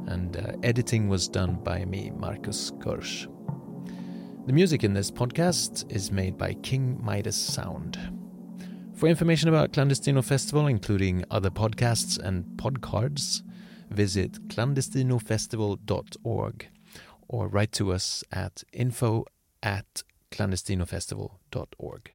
and 0.07 0.37
uh, 0.37 0.53
editing 0.63 1.09
was 1.09 1.29
done 1.29 1.55
by 1.65 1.87
me, 1.87 2.13
Marcus 2.15 2.71
Kirsch. 2.79 3.27
The 4.47 4.53
music 4.53 4.85
in 4.85 4.93
this 4.93 5.11
podcast 5.11 5.91
is 5.91 6.13
made 6.13 6.37
by 6.37 6.53
King 6.53 7.03
Midas 7.03 7.35
Sound. 7.35 7.99
For 8.95 9.09
information 9.09 9.49
about 9.49 9.73
Clandestino 9.73 10.23
Festival, 10.23 10.67
including 10.67 11.25
other 11.31 11.49
podcasts 11.49 12.19
and 12.19 12.45
podcards, 12.59 13.41
visit 13.89 14.47
clandestinofestival.org 14.49 16.69
or 17.27 17.49
write 17.49 17.73
to 17.73 17.91
us 17.91 18.23
at 18.31 18.63
info 18.71 19.25
at 19.63 20.03
clandestinofestival.org. 20.31 22.14